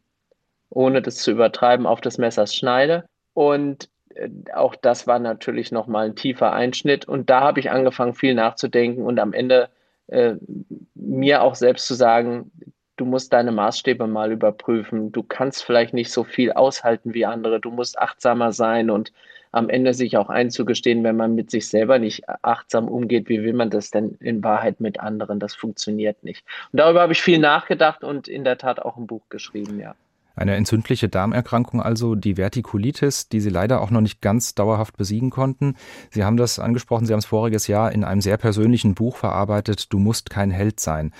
ohne 0.69 1.01
das 1.01 1.17
zu 1.17 1.31
übertreiben, 1.31 1.87
auf 1.87 2.03
des 2.03 2.19
Messers 2.19 2.55
Schneide. 2.55 3.07
Und 3.33 3.89
auch 4.55 4.75
das 4.75 5.07
war 5.07 5.19
natürlich 5.19 5.73
nochmal 5.73 6.07
ein 6.07 6.17
tiefer 6.17 6.53
Einschnitt. 6.53 7.07
Und 7.07 7.31
da 7.31 7.41
habe 7.41 7.61
ich 7.61 7.71
angefangen, 7.71 8.15
viel 8.15 8.35
nachzudenken 8.35 9.05
und 9.05 9.19
am 9.19 9.33
Ende 9.33 9.69
äh, 10.09 10.35
mir 10.95 11.43
auch 11.43 11.55
selbst 11.55 11.87
zu 11.87 11.95
sagen, 11.95 12.51
du 12.97 13.05
musst 13.05 13.33
deine 13.33 13.53
Maßstäbe 13.53 14.07
mal 14.07 14.33
überprüfen. 14.33 15.13
Du 15.13 15.23
kannst 15.23 15.65
vielleicht 15.65 15.95
nicht 15.95 16.13
so 16.13 16.25
viel 16.25 16.53
aushalten 16.53 17.15
wie 17.15 17.27
andere. 17.27 17.61
Du 17.61 17.71
musst 17.71 17.99
achtsamer 17.99 18.53
sein 18.53 18.91
und 18.91 19.13
am 19.53 19.69
Ende 19.69 19.93
sich 19.93 20.17
auch 20.17 20.31
einzugestehen, 20.31 21.05
wenn 21.05 21.17
man 21.17 21.35
mit 21.35 21.51
sich 21.51 21.69
selber 21.69 21.99
nicht 21.99 22.29
achtsam 22.43 22.89
umgeht, 22.89 23.29
wie 23.29 23.43
will 23.43 23.53
man 23.53 23.69
das 23.69 23.91
denn 23.91 24.17
in 24.21 24.43
Wahrheit 24.43 24.81
mit 24.81 24.99
anderen? 24.99 25.41
Das 25.41 25.55
funktioniert 25.55 26.25
nicht. 26.25 26.45
Und 26.73 26.79
darüber 26.79 27.03
habe 27.03 27.13
ich 27.13 27.23
viel 27.23 27.39
nachgedacht 27.39 28.03
und 28.03 28.29
in 28.29 28.45
der 28.45 28.57
Tat 28.57 28.81
auch 28.81 28.97
ein 28.97 29.07
Buch 29.07 29.29
geschrieben, 29.29 29.79
ja. 29.79 29.95
Eine 30.35 30.57
entzündliche 30.57 31.09
Darmerkrankung 31.09 31.83
also, 31.83 32.15
die 32.15 32.35
Vertikulitis, 32.35 33.29
die 33.29 33.41
Sie 33.41 33.51
leider 33.51 33.81
auch 33.81 33.91
noch 33.91 34.01
nicht 34.01 34.21
ganz 34.21 34.55
dauerhaft 34.55 34.97
besiegen 34.97 35.31
konnten. 35.31 35.75
Sie 36.11 36.25
haben 36.25 36.37
das 36.37 36.59
angesprochen, 36.59 37.07
Sie 37.07 37.13
haben 37.13 37.19
es 37.19 37.27
voriges 37.27 37.67
Jahr 37.67 37.93
in 37.93 38.05
einem 38.05 38.21
sehr 38.21 38.37
persönlichen 38.37 38.95
Buch 38.95 39.17
verarbeitet, 39.17 39.93
Du 39.93 39.99
musst 39.99 40.31
kein 40.31 40.51
Held 40.51 40.81
sein. 40.81 41.13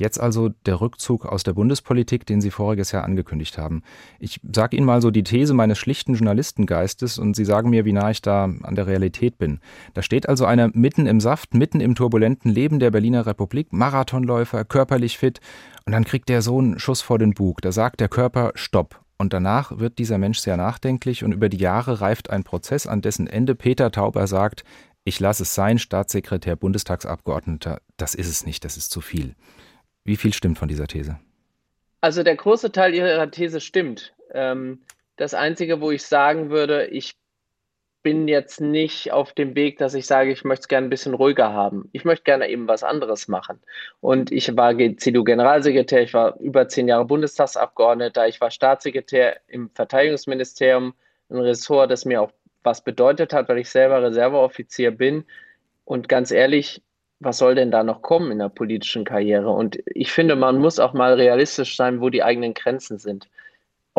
Jetzt 0.00 0.18
also 0.18 0.48
der 0.64 0.80
Rückzug 0.80 1.26
aus 1.26 1.42
der 1.42 1.52
Bundespolitik, 1.52 2.24
den 2.24 2.40
Sie 2.40 2.50
voriges 2.50 2.90
Jahr 2.90 3.04
angekündigt 3.04 3.58
haben. 3.58 3.82
Ich 4.18 4.40
sage 4.50 4.74
Ihnen 4.74 4.86
mal 4.86 5.02
so 5.02 5.10
die 5.10 5.24
These 5.24 5.52
meines 5.52 5.76
schlichten 5.76 6.14
Journalistengeistes 6.14 7.18
und 7.18 7.36
Sie 7.36 7.44
sagen 7.44 7.68
mir, 7.68 7.84
wie 7.84 7.92
nah 7.92 8.10
ich 8.10 8.22
da 8.22 8.44
an 8.44 8.74
der 8.76 8.86
Realität 8.86 9.36
bin. 9.36 9.60
Da 9.92 10.00
steht 10.00 10.26
also 10.26 10.46
einer 10.46 10.70
mitten 10.72 11.04
im 11.04 11.20
Saft, 11.20 11.52
mitten 11.52 11.80
im 11.80 11.94
turbulenten 11.94 12.50
Leben 12.50 12.78
der 12.78 12.90
Berliner 12.90 13.26
Republik, 13.26 13.74
Marathonläufer, 13.74 14.64
körperlich 14.64 15.18
fit 15.18 15.40
und 15.90 15.94
dann 15.94 16.04
kriegt 16.04 16.28
der 16.28 16.40
so 16.40 16.56
einen 16.56 16.78
Schuss 16.78 17.02
vor 17.02 17.18
den 17.18 17.34
Bug. 17.34 17.62
Da 17.62 17.72
sagt 17.72 17.98
der 17.98 18.06
Körper 18.06 18.52
Stopp. 18.54 19.00
Und 19.18 19.32
danach 19.32 19.80
wird 19.80 19.98
dieser 19.98 20.18
Mensch 20.18 20.38
sehr 20.38 20.56
nachdenklich 20.56 21.24
und 21.24 21.32
über 21.32 21.48
die 21.48 21.56
Jahre 21.56 22.00
reift 22.00 22.30
ein 22.30 22.44
Prozess, 22.44 22.86
an 22.86 23.02
dessen 23.02 23.26
Ende 23.26 23.56
Peter 23.56 23.90
Tauber 23.90 24.28
sagt, 24.28 24.62
ich 25.02 25.18
lasse 25.18 25.42
es 25.42 25.56
sein, 25.56 25.80
Staatssekretär, 25.80 26.54
Bundestagsabgeordneter, 26.54 27.80
das 27.96 28.14
ist 28.14 28.28
es 28.28 28.46
nicht, 28.46 28.64
das 28.64 28.76
ist 28.76 28.92
zu 28.92 29.00
viel. 29.00 29.34
Wie 30.04 30.16
viel 30.16 30.32
stimmt 30.32 30.58
von 30.58 30.68
dieser 30.68 30.86
These? 30.86 31.18
Also 32.00 32.22
der 32.22 32.36
große 32.36 32.70
Teil 32.70 32.94
Ihrer 32.94 33.28
These 33.28 33.60
stimmt. 33.60 34.14
Ähm, 34.32 34.82
das 35.16 35.34
Einzige, 35.34 35.80
wo 35.80 35.90
ich 35.90 36.04
sagen 36.04 36.50
würde, 36.50 36.86
ich 36.86 37.16
bin 38.02 38.28
jetzt 38.28 38.60
nicht 38.60 39.12
auf 39.12 39.32
dem 39.32 39.54
Weg, 39.54 39.78
dass 39.78 39.94
ich 39.94 40.06
sage, 40.06 40.30
ich 40.32 40.44
möchte 40.44 40.62
es 40.62 40.68
gerne 40.68 40.86
ein 40.86 40.90
bisschen 40.90 41.14
ruhiger 41.14 41.52
haben. 41.52 41.88
Ich 41.92 42.04
möchte 42.04 42.24
gerne 42.24 42.48
eben 42.48 42.66
was 42.68 42.82
anderes 42.82 43.28
machen. 43.28 43.60
Und 44.00 44.32
ich 44.32 44.56
war 44.56 44.76
CDU-Generalsekretär, 44.76 46.02
ich 46.02 46.14
war 46.14 46.38
über 46.40 46.68
zehn 46.68 46.88
Jahre 46.88 47.04
Bundestagsabgeordneter, 47.04 48.26
ich 48.28 48.40
war 48.40 48.50
Staatssekretär 48.50 49.40
im 49.48 49.70
Verteidigungsministerium, 49.70 50.94
ein 51.30 51.38
Ressort, 51.38 51.90
das 51.90 52.04
mir 52.04 52.22
auch 52.22 52.32
was 52.62 52.82
bedeutet 52.82 53.32
hat, 53.32 53.48
weil 53.48 53.58
ich 53.58 53.70
selber 53.70 54.02
Reserveoffizier 54.02 54.90
bin. 54.90 55.24
Und 55.84 56.08
ganz 56.08 56.30
ehrlich, 56.30 56.82
was 57.20 57.38
soll 57.38 57.54
denn 57.54 57.70
da 57.70 57.82
noch 57.82 58.02
kommen 58.02 58.32
in 58.32 58.38
der 58.38 58.48
politischen 58.48 59.04
Karriere? 59.04 59.50
Und 59.50 59.78
ich 59.86 60.10
finde, 60.10 60.36
man 60.36 60.58
muss 60.58 60.78
auch 60.78 60.94
mal 60.94 61.14
realistisch 61.14 61.76
sein, 61.76 62.00
wo 62.00 62.08
die 62.08 62.22
eigenen 62.22 62.54
Grenzen 62.54 62.98
sind. 62.98 63.28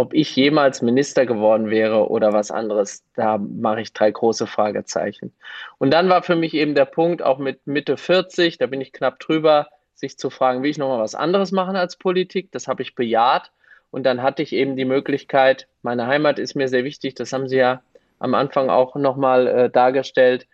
Ob 0.01 0.15
ich 0.15 0.35
jemals 0.35 0.81
Minister 0.81 1.27
geworden 1.27 1.69
wäre 1.69 2.09
oder 2.09 2.33
was 2.33 2.49
anderes, 2.49 3.03
da 3.13 3.37
mache 3.37 3.81
ich 3.81 3.93
drei 3.93 4.09
große 4.09 4.47
Fragezeichen. 4.47 5.31
Und 5.77 5.91
dann 5.91 6.09
war 6.09 6.23
für 6.23 6.35
mich 6.35 6.55
eben 6.55 6.73
der 6.73 6.85
Punkt, 6.85 7.21
auch 7.21 7.37
mit 7.37 7.67
Mitte 7.67 7.97
40, 7.97 8.57
da 8.57 8.65
bin 8.65 8.81
ich 8.81 8.93
knapp 8.93 9.19
drüber, 9.19 9.67
sich 9.93 10.17
zu 10.17 10.31
fragen, 10.31 10.63
will 10.63 10.71
ich 10.71 10.79
nochmal 10.79 10.97
was 10.97 11.13
anderes 11.13 11.51
machen 11.51 11.75
als 11.75 11.97
Politik? 11.97 12.51
Das 12.51 12.67
habe 12.67 12.81
ich 12.81 12.95
bejaht. 12.95 13.51
Und 13.91 14.01
dann 14.03 14.23
hatte 14.23 14.41
ich 14.41 14.53
eben 14.53 14.75
die 14.75 14.85
Möglichkeit, 14.85 15.67
meine 15.83 16.07
Heimat 16.07 16.39
ist 16.39 16.55
mir 16.55 16.67
sehr 16.67 16.83
wichtig, 16.83 17.13
das 17.13 17.31
haben 17.31 17.47
Sie 17.47 17.57
ja 17.57 17.83
am 18.17 18.33
Anfang 18.33 18.71
auch 18.71 18.95
nochmal 18.95 19.45
äh, 19.45 19.69
dargestellt, 19.69 20.47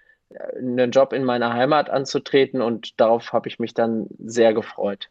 einen 0.58 0.92
Job 0.92 1.14
in 1.14 1.24
meiner 1.24 1.54
Heimat 1.54 1.90
anzutreten 1.90 2.62
und 2.62 3.00
darauf 3.00 3.32
habe 3.32 3.48
ich 3.48 3.60
mich 3.60 3.74
dann 3.74 4.08
sehr 4.20 4.54
gefreut. 4.54 5.08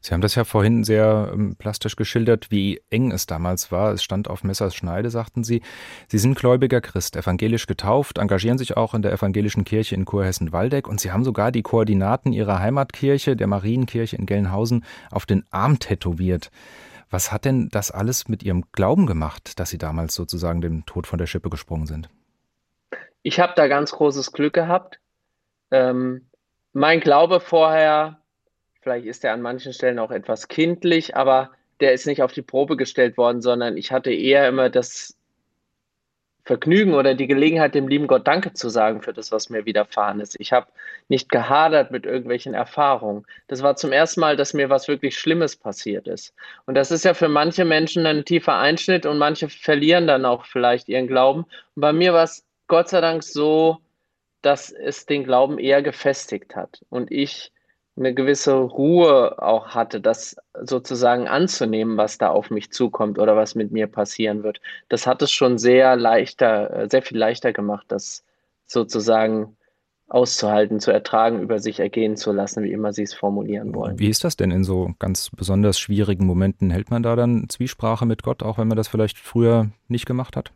Sie 0.00 0.14
haben 0.14 0.20
das 0.20 0.34
ja 0.34 0.44
vorhin 0.44 0.84
sehr 0.84 1.30
ähm, 1.32 1.56
plastisch 1.56 1.96
geschildert, 1.96 2.50
wie 2.50 2.80
eng 2.90 3.10
es 3.10 3.26
damals 3.26 3.72
war. 3.72 3.92
Es 3.92 4.02
stand 4.02 4.28
auf 4.28 4.44
Messers 4.44 4.74
Schneide, 4.74 5.10
sagten 5.10 5.44
Sie. 5.44 5.62
Sie 6.08 6.18
sind 6.18 6.38
gläubiger 6.38 6.80
Christ, 6.80 7.16
evangelisch 7.16 7.66
getauft, 7.66 8.18
engagieren 8.18 8.58
sich 8.58 8.76
auch 8.76 8.94
in 8.94 9.02
der 9.02 9.12
evangelischen 9.12 9.64
Kirche 9.64 9.94
in 9.94 10.04
Kurhessen-Waldeck 10.04 10.86
und 10.86 11.00
Sie 11.00 11.12
haben 11.12 11.24
sogar 11.24 11.52
die 11.52 11.62
Koordinaten 11.62 12.32
Ihrer 12.32 12.60
Heimatkirche, 12.60 13.36
der 13.36 13.46
Marienkirche 13.46 14.16
in 14.16 14.26
Gelnhausen, 14.26 14.84
auf 15.10 15.26
den 15.26 15.44
Arm 15.50 15.78
tätowiert. 15.78 16.50
Was 17.10 17.32
hat 17.32 17.44
denn 17.44 17.68
das 17.70 17.90
alles 17.90 18.28
mit 18.28 18.42
Ihrem 18.42 18.64
Glauben 18.72 19.06
gemacht, 19.06 19.58
dass 19.58 19.70
Sie 19.70 19.78
damals 19.78 20.14
sozusagen 20.14 20.60
dem 20.60 20.84
Tod 20.86 21.06
von 21.06 21.18
der 21.18 21.26
Schippe 21.26 21.50
gesprungen 21.50 21.86
sind? 21.86 22.08
ich 23.22 23.40
habe 23.40 23.52
da 23.56 23.68
ganz 23.68 23.92
großes 23.92 24.32
Glück 24.32 24.54
gehabt. 24.54 25.00
Ähm, 25.70 26.30
mein 26.72 27.00
Glaube 27.00 27.40
vorher, 27.40 28.17
vielleicht 28.88 29.06
ist 29.06 29.22
er 29.22 29.34
an 29.34 29.42
manchen 29.42 29.74
Stellen 29.74 29.98
auch 29.98 30.10
etwas 30.10 30.48
kindlich, 30.48 31.14
aber 31.14 31.50
der 31.80 31.92
ist 31.92 32.06
nicht 32.06 32.22
auf 32.22 32.32
die 32.32 32.40
Probe 32.40 32.78
gestellt 32.78 33.18
worden, 33.18 33.42
sondern 33.42 33.76
ich 33.76 33.92
hatte 33.92 34.10
eher 34.10 34.48
immer 34.48 34.70
das 34.70 35.14
Vergnügen 36.44 36.94
oder 36.94 37.14
die 37.14 37.26
Gelegenheit, 37.26 37.74
dem 37.74 37.86
lieben 37.86 38.06
Gott 38.06 38.26
Danke 38.26 38.54
zu 38.54 38.70
sagen 38.70 39.02
für 39.02 39.12
das, 39.12 39.30
was 39.30 39.50
mir 39.50 39.66
widerfahren 39.66 40.20
ist. 40.20 40.40
Ich 40.40 40.54
habe 40.54 40.68
nicht 41.08 41.28
gehadert 41.28 41.90
mit 41.90 42.06
irgendwelchen 42.06 42.54
Erfahrungen. 42.54 43.26
Das 43.46 43.62
war 43.62 43.76
zum 43.76 43.92
ersten 43.92 44.20
Mal, 44.20 44.38
dass 44.38 44.54
mir 44.54 44.70
was 44.70 44.88
wirklich 44.88 45.18
Schlimmes 45.18 45.54
passiert 45.54 46.08
ist. 46.08 46.34
Und 46.64 46.74
das 46.74 46.90
ist 46.90 47.04
ja 47.04 47.12
für 47.12 47.28
manche 47.28 47.66
Menschen 47.66 48.06
ein 48.06 48.24
tiefer 48.24 48.56
Einschnitt 48.56 49.04
und 49.04 49.18
manche 49.18 49.50
verlieren 49.50 50.06
dann 50.06 50.24
auch 50.24 50.46
vielleicht 50.46 50.88
ihren 50.88 51.08
Glauben. 51.08 51.40
Und 51.76 51.82
bei 51.82 51.92
mir 51.92 52.14
war 52.14 52.24
es 52.24 52.46
Gott 52.66 52.88
sei 52.88 53.02
Dank 53.02 53.22
so, 53.22 53.76
dass 54.40 54.70
es 54.70 55.04
den 55.04 55.24
Glauben 55.24 55.58
eher 55.58 55.82
gefestigt 55.82 56.56
hat 56.56 56.80
und 56.88 57.12
ich 57.12 57.52
eine 57.98 58.14
gewisse 58.14 58.54
Ruhe 58.54 59.42
auch 59.42 59.68
hatte, 59.68 60.00
das 60.00 60.36
sozusagen 60.60 61.26
anzunehmen, 61.26 61.96
was 61.96 62.18
da 62.18 62.28
auf 62.28 62.50
mich 62.50 62.70
zukommt 62.70 63.18
oder 63.18 63.36
was 63.36 63.54
mit 63.54 63.72
mir 63.72 63.86
passieren 63.86 64.42
wird. 64.42 64.60
Das 64.88 65.06
hat 65.06 65.22
es 65.22 65.32
schon 65.32 65.58
sehr 65.58 65.96
leichter, 65.96 66.70
äh, 66.70 66.88
sehr 66.88 67.02
viel 67.02 67.18
leichter 67.18 67.52
gemacht, 67.52 67.86
das 67.88 68.24
sozusagen 68.66 69.56
auszuhalten, 70.08 70.80
zu 70.80 70.90
ertragen, 70.90 71.42
über 71.42 71.58
sich 71.58 71.80
ergehen 71.80 72.16
zu 72.16 72.32
lassen, 72.32 72.64
wie 72.64 72.72
immer 72.72 72.92
Sie 72.92 73.02
es 73.02 73.12
formulieren 73.12 73.74
wollen. 73.74 73.98
Wie 73.98 74.08
ist 74.08 74.24
das 74.24 74.36
denn 74.36 74.50
in 74.50 74.64
so 74.64 74.92
ganz 74.98 75.30
besonders 75.36 75.78
schwierigen 75.78 76.24
Momenten? 76.24 76.70
Hält 76.70 76.90
man 76.90 77.02
da 77.02 77.14
dann 77.14 77.46
Zwiesprache 77.48 78.06
mit 78.06 78.22
Gott, 78.22 78.42
auch 78.42 78.56
wenn 78.58 78.68
man 78.68 78.76
das 78.76 78.88
vielleicht 78.88 79.18
früher 79.18 79.68
nicht 79.88 80.06
gemacht 80.06 80.36
hat? 80.36 80.52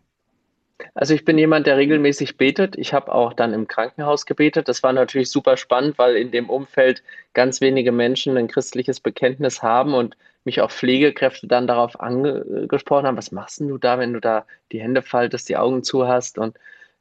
Also 0.94 1.14
ich 1.14 1.24
bin 1.24 1.38
jemand, 1.38 1.66
der 1.66 1.76
regelmäßig 1.76 2.36
betet. 2.36 2.76
Ich 2.76 2.92
habe 2.94 3.14
auch 3.14 3.32
dann 3.32 3.52
im 3.52 3.68
Krankenhaus 3.68 4.26
gebetet. 4.26 4.68
Das 4.68 4.82
war 4.82 4.92
natürlich 4.92 5.30
super 5.30 5.56
spannend, 5.56 5.98
weil 5.98 6.16
in 6.16 6.30
dem 6.30 6.50
Umfeld 6.50 7.02
ganz 7.32 7.60
wenige 7.60 7.92
Menschen 7.92 8.36
ein 8.36 8.48
christliches 8.48 9.00
Bekenntnis 9.00 9.62
haben 9.62 9.94
und 9.94 10.16
mich 10.44 10.60
auch 10.60 10.70
Pflegekräfte 10.70 11.46
dann 11.46 11.66
darauf 11.66 12.00
angesprochen 12.00 13.06
haben, 13.06 13.16
was 13.16 13.32
machst 13.32 13.60
du 13.60 13.78
da, 13.78 13.98
wenn 13.98 14.12
du 14.12 14.20
da 14.20 14.44
die 14.72 14.80
Hände 14.80 15.02
faltest, 15.02 15.48
die 15.48 15.56
Augen 15.56 15.84
zu 15.84 16.08
hast? 16.08 16.38
Und 16.38 16.58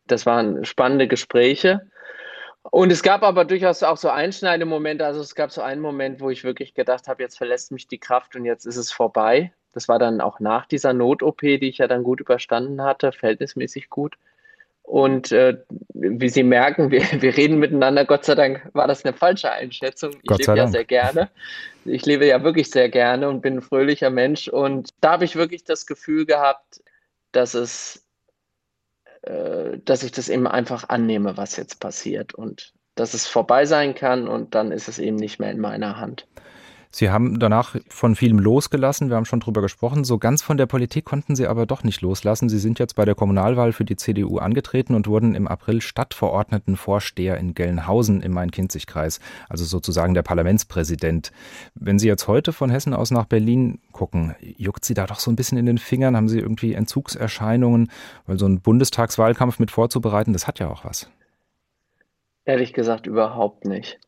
das 0.08 0.26
waren 0.26 0.64
spannende 0.66 1.08
Gespräche. 1.08 1.82
Und 2.70 2.92
es 2.92 3.02
gab 3.02 3.24
aber 3.24 3.46
durchaus 3.46 3.82
auch 3.82 3.98
so 3.98 4.10
einschneidende 4.10 4.68
Momente. 4.68 5.06
Also 5.06 5.22
es 5.22 5.34
gab 5.34 5.52
so 5.52 5.62
einen 5.62 5.82
Moment, 5.82 6.22
wo 6.22 6.30
ich 6.30 6.44
wirklich 6.44 6.74
gedacht 6.74 7.08
habe, 7.08 7.24
jetzt 7.24 7.38
verlässt 7.38 7.72
mich 7.72 7.88
die 7.88 7.98
Kraft 7.98 8.36
und 8.36 8.46
jetzt 8.46 8.66
ist 8.66 8.78
es 8.78 8.92
vorbei. 8.92 9.52
Das 9.72 9.88
war 9.88 10.00
dann 10.00 10.22
auch 10.22 10.40
nach 10.40 10.66
dieser 10.66 10.94
Not-OP, 10.94 11.42
die 11.42 11.70
ich 11.70 11.78
ja 11.78 11.88
dann 11.88 12.04
gut 12.04 12.20
überstanden 12.20 12.82
hatte, 12.82 13.12
verhältnismäßig 13.12 13.90
gut. 13.90 14.18
Und 14.84 15.32
äh, 15.32 15.58
wie 15.94 16.30
Sie 16.30 16.44
merken, 16.44 16.92
wir, 16.92 17.04
wir 17.22 17.38
reden 17.38 17.60
miteinander. 17.60 18.06
Gott 18.06 18.26
sei 18.26 18.36
Dank 18.36 18.70
war 18.74 18.88
das 18.88 19.06
eine 19.06 19.14
falsche 19.14 19.52
Einschätzung. 19.52 20.12
Ich 20.22 20.38
lebe 20.38 20.58
ja 20.58 20.68
sehr 20.68 20.86
gerne. 20.86 21.30
Ich 21.86 22.06
lebe 22.06 22.26
ja 22.28 22.44
wirklich 22.44 22.70
sehr 22.70 22.90
gerne 22.90 23.30
und 23.30 23.42
bin 23.42 23.58
ein 23.58 23.62
fröhlicher 23.62 24.10
Mensch. 24.10 24.48
Und 24.48 24.90
da 25.00 25.14
habe 25.14 25.26
ich 25.26 25.36
wirklich 25.36 25.64
das 25.64 25.86
Gefühl 25.86 26.26
gehabt, 26.26 26.84
dass 27.32 27.54
es, 27.54 28.06
äh, 29.22 29.78
dass 29.86 30.04
ich 30.04 30.12
das 30.12 30.30
eben 30.30 30.48
einfach 30.48 30.90
annehme, 30.90 31.38
was 31.38 31.56
jetzt 31.56 31.80
passiert 31.80 32.34
und 32.34 32.74
dass 32.96 33.14
es 33.14 33.28
vorbei 33.28 33.66
sein 33.66 33.96
kann 33.96 34.28
und 34.28 34.54
dann 34.54 34.72
ist 34.72 34.90
es 34.90 35.00
eben 35.00 35.16
nicht 35.16 35.40
mehr 35.40 35.52
in 35.52 35.60
meiner 35.60 35.98
Hand. 35.98 36.28
Sie 36.94 37.10
haben 37.10 37.40
danach 37.40 37.78
von 37.88 38.16
vielem 38.16 38.38
losgelassen, 38.38 39.10
wir 39.10 39.16
haben 39.16 39.26
schon 39.26 39.40
drüber 39.40 39.62
gesprochen. 39.62 40.04
So 40.04 40.18
ganz 40.18 40.42
von 40.42 40.58
der 40.58 40.66
Politik 40.66 41.06
konnten 41.06 41.36
Sie 41.36 41.48
aber 41.48 41.66
doch 41.66 41.84
nicht 41.84 42.02
loslassen. 42.02 42.50
Sie 42.50 42.60
sind 42.60 42.80
jetzt 42.80 42.96
bei 42.96 43.06
der 43.06 43.16
Kommunalwahl 43.16 43.72
für 43.72 43.86
die 43.86 43.96
CDU 43.96 44.40
angetreten 44.40 44.94
und 44.94 45.08
wurden 45.08 45.34
im 45.34 45.48
April 45.48 45.82
Stadtverordnetenvorsteher 45.82 47.38
in 47.38 47.54
Gelnhausen 47.54 48.22
im 48.22 48.34
Main-Kinzig-Kreis, 48.34 49.22
also 49.48 49.64
sozusagen 49.64 50.14
der 50.14 50.24
Parlamentspräsident. 50.24 51.32
Wenn 51.76 51.98
Sie 51.98 52.08
jetzt 52.08 52.28
heute 52.28 52.52
von 52.52 52.70
Hessen 52.70 52.94
aus 52.94 53.12
nach 53.12 53.26
Berlin 53.26 53.80
gucken, 53.94 54.36
juckt 54.42 54.84
Sie 54.84 54.94
da 54.94 55.08
doch 55.08 55.20
so 55.20 55.32
ein 55.32 55.38
bisschen 55.38 55.58
in 55.58 55.66
den 55.66 55.78
Fingern? 55.78 56.18
Haben 56.18 56.28
Sie 56.28 56.40
irgendwie 56.40 56.74
Entzugserscheinungen? 56.74 57.90
Weil 58.26 58.38
so 58.38 58.48
ein 58.48 58.60
Bundestagswahlkampf 58.60 59.60
mit 59.60 59.72
vorzubereiten, 59.72 60.34
das 60.34 60.46
hat 60.46 60.60
ja 60.60 60.70
auch 60.70 60.84
was. 60.84 61.10
Ehrlich 62.44 62.74
gesagt 62.74 63.08
überhaupt 63.08 63.66
nicht. 63.66 64.00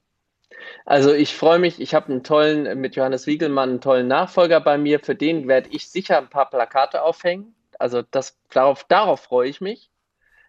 Also 0.86 1.14
ich 1.14 1.36
freue 1.36 1.60
mich, 1.60 1.80
ich 1.80 1.94
habe 1.94 2.12
einen 2.12 2.24
tollen, 2.24 2.80
mit 2.80 2.96
Johannes 2.96 3.28
Wiegelmann 3.28 3.70
einen 3.70 3.82
tollen 3.82 4.08
Nachfolger 4.08 4.60
bei 4.60 4.78
mir. 4.78 5.00
Für 5.00 5.16
den 5.16 5.48
werde 5.48 5.70
ich 5.72 5.90
sicher 5.90 6.18
ein 6.18 6.30
paar 6.30 6.50
Plakate 6.50 7.02
aufhängen. 7.02 7.56
Also 7.80 8.02
das, 8.02 8.38
darauf, 8.52 8.84
darauf 8.86 9.22
freue 9.22 9.50
ich 9.50 9.62
mich, 9.62 9.90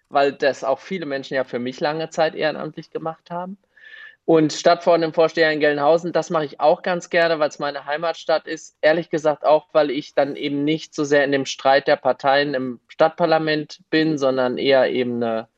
weil 0.08 0.32
das 0.32 0.64
auch 0.64 0.78
viele 0.80 1.06
Menschen 1.06 1.34
ja 1.34 1.44
für 1.44 1.58
mich 1.58 1.80
lange 1.80 2.10
Zeit 2.10 2.34
ehrenamtlich 2.34 2.90
gemacht 2.90 3.30
haben. 3.30 3.58
Und 4.26 4.54
Stadtverordnetenvorsteher 4.54 5.52
in 5.52 5.60
Gelnhausen, 5.60 6.12
das 6.12 6.30
mache 6.30 6.46
ich 6.46 6.58
auch 6.58 6.82
ganz 6.82 7.10
gerne, 7.10 7.38
weil 7.38 7.50
es 7.50 7.58
meine 7.58 7.84
Heimatstadt 7.84 8.46
ist. 8.46 8.78
Ehrlich 8.80 9.10
gesagt 9.10 9.44
auch, 9.44 9.68
weil 9.72 9.90
ich 9.90 10.14
dann 10.14 10.34
eben 10.36 10.64
nicht 10.64 10.94
so 10.94 11.04
sehr 11.04 11.24
in 11.24 11.32
dem 11.32 11.44
Streit 11.44 11.88
der 11.88 11.96
Parteien 11.96 12.54
im 12.54 12.80
Stadtparlament 12.88 13.80
bin, 13.90 14.16
sondern 14.16 14.56
eher 14.56 14.90
eben 14.90 15.22
eine 15.22 15.48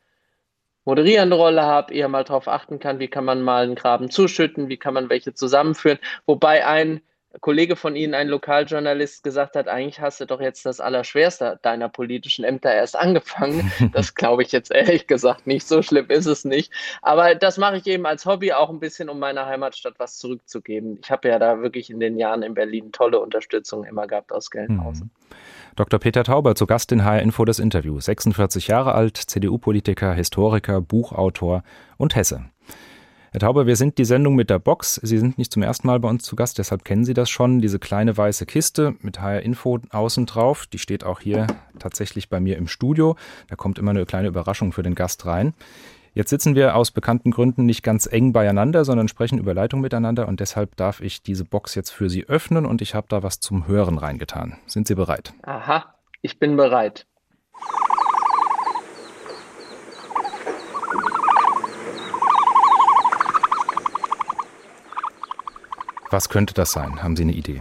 moderierende 0.87 1.37
Rolle 1.37 1.63
habe, 1.63 1.93
eher 1.93 2.09
mal 2.09 2.25
darauf 2.25 2.49
achten 2.49 2.79
kann, 2.79 2.99
wie 2.99 3.09
kann 3.09 3.27
man 3.27 3.43
mal 3.43 3.65
einen 3.65 3.75
Graben 3.75 4.11
zuschütten, 4.11 4.71
wie 4.71 4.79
kann 4.79 4.95
man 4.95 5.11
welche 5.11 5.35
zusammenführen. 5.35 5.99
Wobei 6.25 6.65
ein 6.67 7.03
Kollege 7.41 7.77
von 7.77 7.97
Ihnen, 7.97 8.15
ein 8.15 8.29
Lokaljournalist, 8.29 9.23
gesagt 9.23 9.57
hat, 9.57 9.69
eigentlich 9.69 10.01
hast 10.01 10.21
du 10.21 10.27
doch 10.27 10.41
jetzt 10.41 10.65
das 10.65 10.81
Allerschwerste 10.81 11.59
deiner 11.63 11.89
politischen 11.89 12.45
Ämter 12.45 12.73
erst 12.73 12.97
angefangen. 12.97 13.71
Das 13.93 14.15
glaube 14.15 14.43
ich 14.43 14.53
jetzt 14.53 14.71
ehrlich 14.71 15.07
gesagt 15.07 15.47
nicht. 15.47 15.67
So 15.67 15.83
schlimm 15.83 16.07
ist 16.09 16.27
es 16.27 16.45
nicht. 16.45 16.73
Aber 17.03 17.35
das 17.35 17.59
mache 17.59 17.77
ich 17.77 17.87
eben 17.87 18.07
als 18.07 18.25
Hobby 18.25 18.53
auch 18.53 18.71
ein 18.71 18.81
bisschen, 18.81 19.09
um 19.09 19.19
meiner 19.19 19.47
Heimatstadt 19.47 19.95
was 19.99 20.19
zurückzugeben. 20.19 20.99
Ich 21.03 21.11
habe 21.11 21.29
ja 21.29 21.39
da 21.39 21.61
wirklich 21.61 21.91
in 21.91 22.01
den 22.01 22.17
Jahren 22.17 22.43
in 22.43 22.55
Berlin 22.55 22.93
tolle 22.93 23.21
Unterstützung 23.21 23.85
immer 23.85 24.07
gehabt 24.07 24.33
aus 24.33 24.51
Gelnhausen. 24.51 25.11
Mhm. 25.13 25.37
Dr. 25.77 26.01
Peter 26.01 26.25
Tauber 26.25 26.55
zu 26.55 26.67
Gast 26.67 26.91
in 26.91 27.05
HR 27.05 27.21
Info 27.21 27.45
das 27.45 27.59
Interview. 27.59 28.01
46 28.01 28.67
Jahre 28.67 28.95
alt, 28.95 29.19
CDU-Politiker, 29.19 30.15
Historiker, 30.15 30.81
Buchautor 30.81 31.65
und 31.99 32.17
Hesse. 32.17 32.47
Herr 33.31 33.41
Tauber, 33.41 33.67
wir 33.67 33.77
sind 33.77 33.99
die 33.99 34.07
Sendung 34.07 34.37
mit 34.37 34.49
der 34.49 34.59
Box. 34.59 34.95
Sie 35.03 35.19
sind 35.19 35.37
nicht 35.37 35.53
zum 35.53 35.63
ersten 35.63 35.87
Mal 35.87 36.01
bei 36.01 36.09
uns 36.09 36.23
zu 36.23 36.35
Gast, 36.35 36.57
deshalb 36.57 36.87
kennen 36.87 37.05
Sie 37.05 37.13
das 37.13 37.29
schon. 37.29 37.61
Diese 37.61 37.79
kleine 37.79 38.17
weiße 38.17 38.47
Kiste 38.47 38.95
mit 39.03 39.21
HR 39.21 39.43
Info 39.43 39.79
außen 39.91 40.25
drauf, 40.25 40.67
die 40.67 40.79
steht 40.79 41.05
auch 41.05 41.21
hier 41.21 41.47
tatsächlich 41.79 42.31
bei 42.31 42.41
mir 42.41 42.57
im 42.57 42.69
Studio. 42.69 43.15
Da 43.49 43.57
kommt 43.57 43.79
immer 43.79 43.91
eine 43.91 44.07
kleine 44.07 44.29
Überraschung 44.29 44.73
für 44.73 44.83
den 44.83 44.95
Gast 44.95 45.27
rein. 45.27 45.53
Jetzt 46.17 46.31
sitzen 46.31 46.55
wir 46.55 46.77
aus 46.77 46.93
bekannten 46.93 47.31
Gründen 47.31 47.67
nicht 47.67 47.83
ganz 47.83 48.07
eng 48.11 48.33
beieinander, 48.33 48.87
sondern 48.87 49.07
sprechen 49.07 49.39
über 49.39 49.53
Leitung 49.53 49.83
miteinander 49.83 50.29
und 50.29 50.41
deshalb 50.41 50.75
darf 50.77 51.03
ich 51.03 51.23
diese 51.23 51.45
Box 51.45 51.75
jetzt 51.75 51.91
für 51.91 52.09
Sie 52.09 52.25
öffnen 52.25 52.65
und 52.65 52.81
ich 52.81 52.95
habe 52.95 53.07
da 53.11 53.23
was 53.23 53.39
zum 53.39 53.69
Hören 53.69 53.99
reingetan. 53.99 54.57
Sind 54.65 54.89
Sie 54.89 54.95
bereit? 54.95 55.35
Aha, 55.43 55.95
ich 56.23 56.39
bin 56.39 56.57
bereit. 56.57 57.07
Was 66.11 66.31
könnte 66.31 66.55
das 66.55 66.73
sein? 66.73 67.03
Haben 67.03 67.17
Sie 67.17 67.25
eine 67.25 67.35
Idee? 67.35 67.61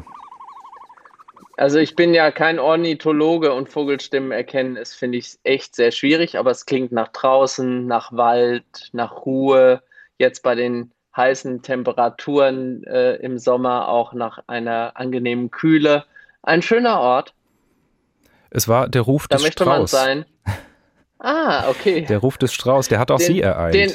Also 1.58 1.80
ich 1.80 1.96
bin 1.96 2.14
ja 2.14 2.32
kein 2.32 2.60
Ornithologe 2.60 3.54
und 3.54 3.70
Vogelstimmen 3.70 4.32
erkennen 4.32 4.76
ist, 4.76 4.94
finde 4.94 5.18
ich, 5.18 5.38
echt 5.44 5.76
sehr 5.76 5.92
schwierig, 5.92 6.38
aber 6.38 6.52
es 6.52 6.66
klingt 6.66 6.92
nach 6.92 7.08
draußen, 7.10 7.86
nach 7.86 8.12
Wald, 8.12 8.90
nach 8.92 9.26
Ruhe, 9.26 9.82
jetzt 10.18 10.44
bei 10.44 10.56
den 10.56 10.92
heißen 11.16 11.62
Temperaturen 11.62 12.84
äh, 12.84 13.16
im 13.16 13.38
Sommer 13.38 13.88
auch 13.88 14.14
nach 14.14 14.40
einer 14.48 14.92
angenehmen 14.96 15.50
Kühle. 15.50 16.04
Ein 16.44 16.62
schöner 16.62 17.00
Ort. 17.00 17.34
Es 18.50 18.68
war 18.68 18.90
der 18.90 19.02
Ruf 19.04 19.28
da 19.30 19.38
des 19.38 19.48
Strauß. 19.48 19.58
Da 19.58 19.66
möchte 19.66 19.80
man 19.80 19.88
sein. 19.88 20.26
Ah, 21.18 21.70
okay. 21.70 22.02
Der 22.02 22.20
Ruf 22.20 22.38
des 22.38 22.54
Strauß, 22.54 22.90
der 22.90 23.00
hat 23.00 23.10
auch 23.10 23.18
den, 23.18 23.28
Sie 23.28 23.42
ereilt. 23.42 23.74
Den, 23.74 23.92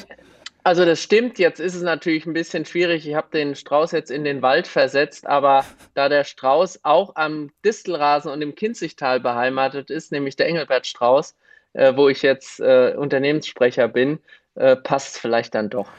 also 0.62 0.84
das 0.84 1.02
stimmt, 1.02 1.38
jetzt 1.38 1.60
ist 1.60 1.74
es 1.74 1.82
natürlich 1.82 2.26
ein 2.26 2.32
bisschen 2.32 2.64
schwierig. 2.64 3.06
Ich 3.06 3.14
habe 3.14 3.28
den 3.32 3.54
Strauß 3.54 3.92
jetzt 3.92 4.10
in 4.10 4.24
den 4.24 4.42
Wald 4.42 4.66
versetzt, 4.66 5.26
aber 5.26 5.64
da 5.94 6.08
der 6.08 6.24
Strauß 6.24 6.80
auch 6.82 7.16
am 7.16 7.50
Distelrasen 7.64 8.30
und 8.30 8.42
im 8.42 8.54
Kinzigtal 8.54 9.20
beheimatet 9.20 9.90
ist, 9.90 10.12
nämlich 10.12 10.36
der 10.36 10.48
Engelbert-Strauß, 10.48 11.36
äh, 11.72 11.96
wo 11.96 12.08
ich 12.08 12.22
jetzt 12.22 12.60
äh, 12.60 12.94
Unternehmenssprecher 12.96 13.88
bin, 13.88 14.18
äh, 14.54 14.76
passt 14.76 15.14
es 15.14 15.18
vielleicht 15.20 15.54
dann 15.54 15.70
doch. 15.70 15.90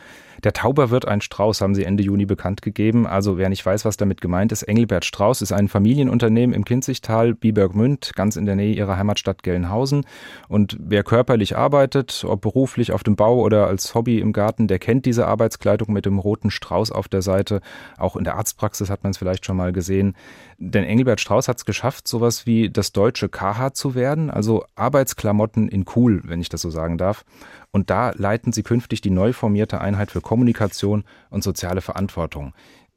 Der 0.43 0.53
Tauber 0.53 0.89
wird 0.89 1.07
ein 1.07 1.21
Strauß, 1.21 1.61
haben 1.61 1.75
sie 1.75 1.83
Ende 1.83 2.01
Juni 2.01 2.25
bekannt 2.25 2.63
gegeben. 2.63 3.05
Also 3.05 3.37
wer 3.37 3.49
nicht 3.49 3.63
weiß, 3.63 3.85
was 3.85 3.97
damit 3.97 4.21
gemeint 4.21 4.51
ist, 4.51 4.63
Engelbert 4.63 5.05
Strauß 5.05 5.41
ist 5.43 5.51
ein 5.51 5.67
Familienunternehmen 5.67 6.55
im 6.55 6.65
Kinzigtal, 6.65 7.35
Bibergmünd, 7.35 8.13
ganz 8.15 8.37
in 8.37 8.45
der 8.45 8.55
Nähe 8.55 8.73
ihrer 8.73 8.97
Heimatstadt 8.97 9.43
Gelnhausen. 9.43 10.05
Und 10.47 10.77
wer 10.79 11.03
körperlich 11.03 11.55
arbeitet, 11.55 12.25
ob 12.27 12.41
beruflich 12.41 12.91
auf 12.91 13.03
dem 13.03 13.15
Bau 13.15 13.39
oder 13.39 13.67
als 13.67 13.93
Hobby 13.93 14.19
im 14.19 14.33
Garten, 14.33 14.67
der 14.67 14.79
kennt 14.79 15.05
diese 15.05 15.27
Arbeitskleidung 15.27 15.93
mit 15.93 16.05
dem 16.05 16.17
roten 16.17 16.49
Strauß 16.49 16.91
auf 16.91 17.07
der 17.07 17.21
Seite. 17.21 17.61
Auch 17.97 18.15
in 18.15 18.23
der 18.23 18.35
Arztpraxis 18.35 18.89
hat 18.89 19.03
man 19.03 19.11
es 19.11 19.17
vielleicht 19.17 19.45
schon 19.45 19.57
mal 19.57 19.71
gesehen. 19.71 20.15
Denn 20.57 20.83
Engelbert 20.83 21.21
Strauß 21.21 21.47
hat 21.47 21.57
es 21.57 21.65
geschafft, 21.65 22.07
sowas 22.07 22.47
wie 22.47 22.69
das 22.69 22.91
deutsche 22.91 23.29
KH 23.29 23.73
zu 23.73 23.93
werden, 23.93 24.31
also 24.31 24.63
Arbeitsklamotten 24.75 25.67
in 25.67 25.85
cool, 25.95 26.21
wenn 26.25 26.41
ich 26.41 26.49
das 26.49 26.61
so 26.61 26.71
sagen 26.71 26.97
darf. 26.97 27.25
Und 27.71 27.89
da 27.89 28.11
leiten 28.15 28.51
Sie 28.51 28.63
künftig 28.63 29.01
die 29.01 29.09
neu 29.09 29.33
formierte 29.33 29.79
Einheit 29.79 30.11
für 30.11 30.21
Kommunikation 30.21 31.05
und 31.29 31.43
soziale 31.43 31.81
Verantwortung. 31.81 32.53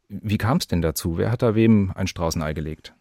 Wie 0.09 0.39
kam 0.39 0.59
es 0.59 0.67
denn 0.67 0.83
dazu? 0.83 1.17
Wer 1.17 1.31
hat 1.31 1.43
da 1.43 1.55
wem 1.55 1.93
ein 1.95 2.07
Straußenei 2.07 2.53
gelegt? 2.53 2.93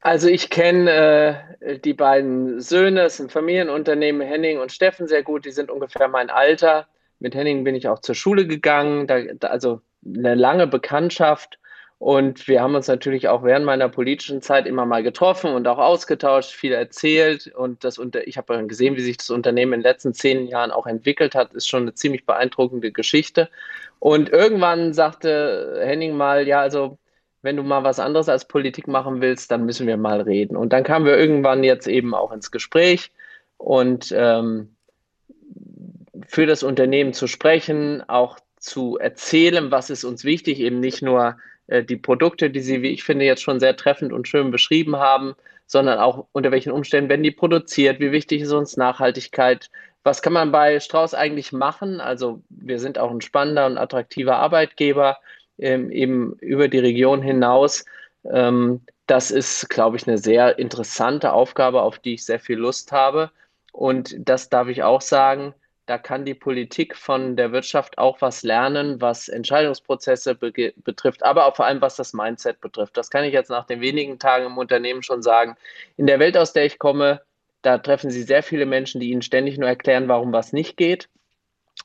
Also 0.00 0.28
ich 0.28 0.50
kenne 0.50 1.46
äh, 1.60 1.78
die 1.78 1.94
beiden 1.94 2.60
Söhne, 2.60 3.04
es 3.04 3.16
sind 3.16 3.32
Familienunternehmen, 3.32 4.20
Henning 4.20 4.58
und 4.58 4.70
Steffen 4.70 5.08
sehr 5.08 5.22
gut, 5.22 5.46
die 5.46 5.50
sind 5.50 5.70
ungefähr 5.70 6.08
mein 6.08 6.28
Alter. 6.28 6.86
Mit 7.20 7.34
Henning 7.34 7.64
bin 7.64 7.74
ich 7.74 7.88
auch 7.88 8.00
zur 8.00 8.14
Schule 8.14 8.46
gegangen, 8.46 9.06
da, 9.06 9.16
also 9.48 9.80
eine 10.04 10.34
lange 10.34 10.66
Bekanntschaft. 10.66 11.58
Und 12.04 12.48
wir 12.48 12.60
haben 12.60 12.74
uns 12.74 12.86
natürlich 12.86 13.28
auch 13.28 13.44
während 13.44 13.64
meiner 13.64 13.88
politischen 13.88 14.42
Zeit 14.42 14.66
immer 14.66 14.84
mal 14.84 15.02
getroffen 15.02 15.54
und 15.54 15.66
auch 15.66 15.78
ausgetauscht, 15.78 16.50
viel 16.50 16.72
erzählt. 16.72 17.46
Und 17.46 17.82
das 17.82 17.96
unter 17.96 18.28
ich 18.28 18.36
habe 18.36 18.66
gesehen, 18.66 18.96
wie 18.96 19.00
sich 19.00 19.16
das 19.16 19.30
Unternehmen 19.30 19.72
in 19.72 19.80
den 19.80 19.90
letzten 19.90 20.12
zehn 20.12 20.46
Jahren 20.46 20.70
auch 20.70 20.86
entwickelt 20.86 21.34
hat, 21.34 21.54
ist 21.54 21.66
schon 21.66 21.84
eine 21.84 21.94
ziemlich 21.94 22.26
beeindruckende 22.26 22.92
Geschichte. 22.92 23.48
Und 24.00 24.28
irgendwann 24.28 24.92
sagte 24.92 25.80
Henning 25.82 26.14
mal, 26.14 26.46
ja, 26.46 26.60
also 26.60 26.98
wenn 27.40 27.56
du 27.56 27.62
mal 27.62 27.84
was 27.84 27.98
anderes 27.98 28.28
als 28.28 28.46
Politik 28.48 28.86
machen 28.86 29.22
willst, 29.22 29.50
dann 29.50 29.64
müssen 29.64 29.86
wir 29.86 29.96
mal 29.96 30.20
reden. 30.20 30.58
Und 30.58 30.74
dann 30.74 30.84
kamen 30.84 31.06
wir 31.06 31.16
irgendwann 31.16 31.64
jetzt 31.64 31.86
eben 31.86 32.14
auch 32.14 32.32
ins 32.32 32.50
Gespräch 32.50 33.12
und 33.56 34.12
ähm, 34.14 34.76
für 36.26 36.44
das 36.44 36.62
Unternehmen 36.62 37.14
zu 37.14 37.28
sprechen, 37.28 38.06
auch 38.06 38.38
zu 38.58 38.98
erzählen, 38.98 39.70
was 39.70 39.88
ist 39.88 40.04
uns 40.04 40.22
wichtig, 40.24 40.60
eben 40.60 40.80
nicht 40.80 41.00
nur 41.00 41.38
die 41.68 41.96
Produkte, 41.96 42.50
die 42.50 42.60
Sie, 42.60 42.82
wie 42.82 42.90
ich 42.90 43.04
finde, 43.04 43.24
jetzt 43.24 43.42
schon 43.42 43.60
sehr 43.60 43.76
treffend 43.76 44.12
und 44.12 44.28
schön 44.28 44.50
beschrieben 44.50 44.96
haben, 44.96 45.34
sondern 45.66 45.98
auch 45.98 46.26
unter 46.32 46.50
welchen 46.50 46.72
Umständen 46.72 47.08
werden 47.08 47.22
die 47.22 47.30
produziert, 47.30 48.00
wie 48.00 48.12
wichtig 48.12 48.42
ist 48.42 48.52
uns 48.52 48.76
Nachhaltigkeit, 48.76 49.70
was 50.04 50.20
kann 50.20 50.34
man 50.34 50.52
bei 50.52 50.78
Strauß 50.78 51.14
eigentlich 51.14 51.52
machen? 51.52 52.00
Also 52.00 52.42
wir 52.50 52.78
sind 52.78 52.98
auch 52.98 53.10
ein 53.10 53.22
spannender 53.22 53.64
und 53.66 53.78
attraktiver 53.78 54.36
Arbeitgeber 54.36 55.16
ähm, 55.58 55.90
eben 55.90 56.34
über 56.40 56.68
die 56.68 56.78
Region 56.78 57.22
hinaus. 57.22 57.86
Ähm, 58.30 58.82
das 59.06 59.30
ist, 59.30 59.70
glaube 59.70 59.96
ich, 59.96 60.06
eine 60.06 60.18
sehr 60.18 60.58
interessante 60.58 61.32
Aufgabe, 61.32 61.82
auf 61.82 61.98
die 61.98 62.14
ich 62.14 62.24
sehr 62.24 62.38
viel 62.38 62.58
Lust 62.58 62.92
habe. 62.92 63.30
Und 63.72 64.14
das 64.18 64.50
darf 64.50 64.68
ich 64.68 64.82
auch 64.82 65.00
sagen, 65.00 65.54
da 65.86 65.98
kann 65.98 66.24
die 66.24 66.34
Politik 66.34 66.96
von 66.96 67.36
der 67.36 67.52
Wirtschaft 67.52 67.98
auch 67.98 68.20
was 68.20 68.42
lernen, 68.42 69.00
was 69.00 69.28
Entscheidungsprozesse 69.28 70.34
be 70.34 70.72
betrifft, 70.76 71.22
aber 71.24 71.46
auch 71.46 71.56
vor 71.56 71.66
allem 71.66 71.80
was 71.80 71.96
das 71.96 72.12
Mindset 72.14 72.60
betrifft. 72.60 72.96
Das 72.96 73.10
kann 73.10 73.24
ich 73.24 73.32
jetzt 73.32 73.50
nach 73.50 73.66
den 73.66 73.80
wenigen 73.80 74.18
Tagen 74.18 74.46
im 74.46 74.58
Unternehmen 74.58 75.02
schon 75.02 75.22
sagen. 75.22 75.56
In 75.96 76.06
der 76.06 76.18
Welt, 76.18 76.36
aus 76.36 76.52
der 76.52 76.64
ich 76.64 76.78
komme, 76.78 77.20
da 77.62 77.78
treffen 77.78 78.10
Sie 78.10 78.22
sehr 78.22 78.42
viele 78.42 78.66
Menschen, 78.66 79.00
die 79.00 79.10
Ihnen 79.10 79.22
ständig 79.22 79.58
nur 79.58 79.68
erklären, 79.68 80.08
warum 80.08 80.32
was 80.32 80.52
nicht 80.52 80.76
geht 80.76 81.08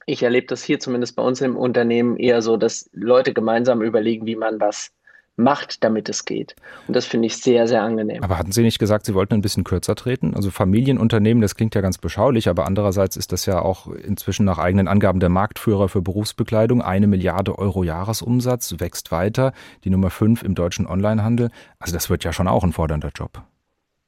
ich 0.06 0.24
erlebe 0.24 0.48
das 0.48 0.64
hier 0.64 0.80
zumindest 0.80 1.16
bei 1.16 1.24
uns 1.24 1.42
im 1.42 1.58
Unternehmen 1.58 2.18
eher 2.18 2.42
so, 2.42 2.58
dass 2.58 2.90
Leute 2.94 3.34
gemeinsam 3.34 3.82
überlegen, 3.82 4.26
wie 4.26 4.36
man 4.36 4.60
was 4.60 4.92
macht, 5.40 5.84
damit 5.84 6.10
es 6.10 6.26
geht. 6.26 6.56
Und 6.88 6.96
das 6.96 7.06
finde 7.06 7.28
ich 7.28 7.38
sehr, 7.38 7.68
sehr 7.68 7.82
angenehm. 7.82 8.24
Aber 8.24 8.38
hatten 8.38 8.52
Sie 8.52 8.62
nicht 8.62 8.78
gesagt, 8.78 9.06
Sie 9.06 9.16
wollten 9.16 9.34
ein 9.34 9.42
bisschen 9.42 9.64
kürzer 9.64 9.96
treten? 9.96 10.36
Also 10.36 10.52
Familienunternehmen, 10.52 11.42
das 11.42 11.56
klingt 11.56 11.74
ja 11.74 11.82
ganz 11.82 11.98
beschaulich, 11.98 12.50
aber 12.50 12.68
andererseits 12.68 13.16
ist 13.16 13.32
das 13.32 13.46
ja 13.46 13.62
auch 13.62 13.88
inzwischen 13.88 14.46
nach 14.46 14.60
eigenen 14.60 14.88
Angaben 14.88 15.20
der 15.20 15.30
Marktführer 15.30 15.90
für 15.90 16.02
Berufsbekleidung. 16.02 16.82
Eine 16.82 17.08
Milliarde 17.08 17.58
Euro 17.58 17.84
Jahresumsatz 17.84 18.76
wächst 18.80 19.12
weiter, 19.12 19.54
die 19.84 19.90
Nummer 19.90 20.10
fünf 20.10 20.44
im 20.44 20.54
deutschen 20.54 20.86
Onlinehandel. 20.86 21.50
Also 21.80 21.94
das 21.94 22.10
wird 22.10 22.24
ja 22.24 22.34
schon 22.34 22.48
auch 22.48 22.64
ein 22.64 22.74
fordernder 22.74 23.12
Job. 23.16 23.42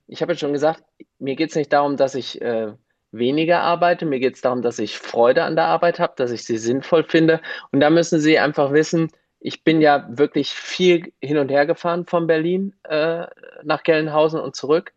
Ich 0.07 0.21
habe 0.21 0.33
ja 0.33 0.37
schon 0.37 0.53
gesagt, 0.53 0.83
mir 1.19 1.35
geht 1.35 1.51
es 1.51 1.55
nicht 1.55 1.71
darum, 1.71 1.95
dass 1.95 2.15
ich 2.15 2.41
äh, 2.41 2.73
weniger 3.11 3.61
arbeite. 3.61 4.05
Mir 4.05 4.19
geht 4.19 4.35
es 4.35 4.41
darum, 4.41 4.61
dass 4.61 4.79
ich 4.79 4.97
Freude 4.97 5.43
an 5.43 5.55
der 5.55 5.65
Arbeit 5.65 5.99
habe, 5.99 6.13
dass 6.17 6.31
ich 6.31 6.43
sie 6.43 6.57
sinnvoll 6.57 7.05
finde. 7.07 7.41
Und 7.71 7.79
da 7.79 7.89
müssen 7.89 8.19
Sie 8.19 8.37
einfach 8.37 8.73
wissen, 8.73 9.09
ich 9.41 9.63
bin 9.63 9.81
ja 9.81 10.07
wirklich 10.07 10.51
viel 10.51 11.11
hin 11.19 11.37
und 11.37 11.49
her 11.49 11.65
gefahren 11.65 12.05
von 12.05 12.27
Berlin 12.27 12.73
äh, 12.83 13.25
nach 13.63 13.83
Gelnhausen 13.83 14.39
und 14.39 14.55
zurück. 14.55 14.93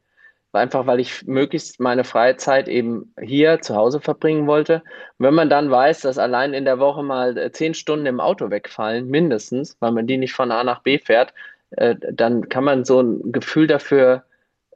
Einfach 0.53 0.87
weil 0.87 1.01
ich 1.01 1.27
möglichst 1.27 1.81
meine 1.81 2.05
freie 2.05 2.37
Zeit 2.37 2.69
eben 2.69 3.13
hier 3.21 3.61
zu 3.61 3.75
Hause 3.75 4.01
verbringen 4.01 4.47
wollte. 4.47 4.85
Und 5.19 5.27
wenn 5.27 5.35
man 5.35 5.51
dann 5.51 5.69
weiß, 5.69 6.03
dass 6.03 6.17
allein 6.17 6.55
in 6.55 6.65
der 6.65 6.79
Woche 6.79 7.03
mal 7.03 7.37
äh, 7.37 7.51
zehn 7.51 7.75
Stunden 7.75 8.07
im 8.07 8.21
Auto 8.21 8.51
wegfallen, 8.51 9.09
mindestens, 9.09 9.77
weil 9.81 9.91
man 9.91 10.07
die 10.07 10.19
nicht 10.19 10.35
von 10.35 10.53
A 10.53 10.63
nach 10.63 10.83
B 10.83 10.99
fährt, 10.99 11.35
äh, 11.71 11.97
dann 12.13 12.49
kann 12.49 12.65
man 12.65 12.85
so 12.85 13.01
ein 13.01 13.33
Gefühl 13.33 13.67
dafür 13.67 14.25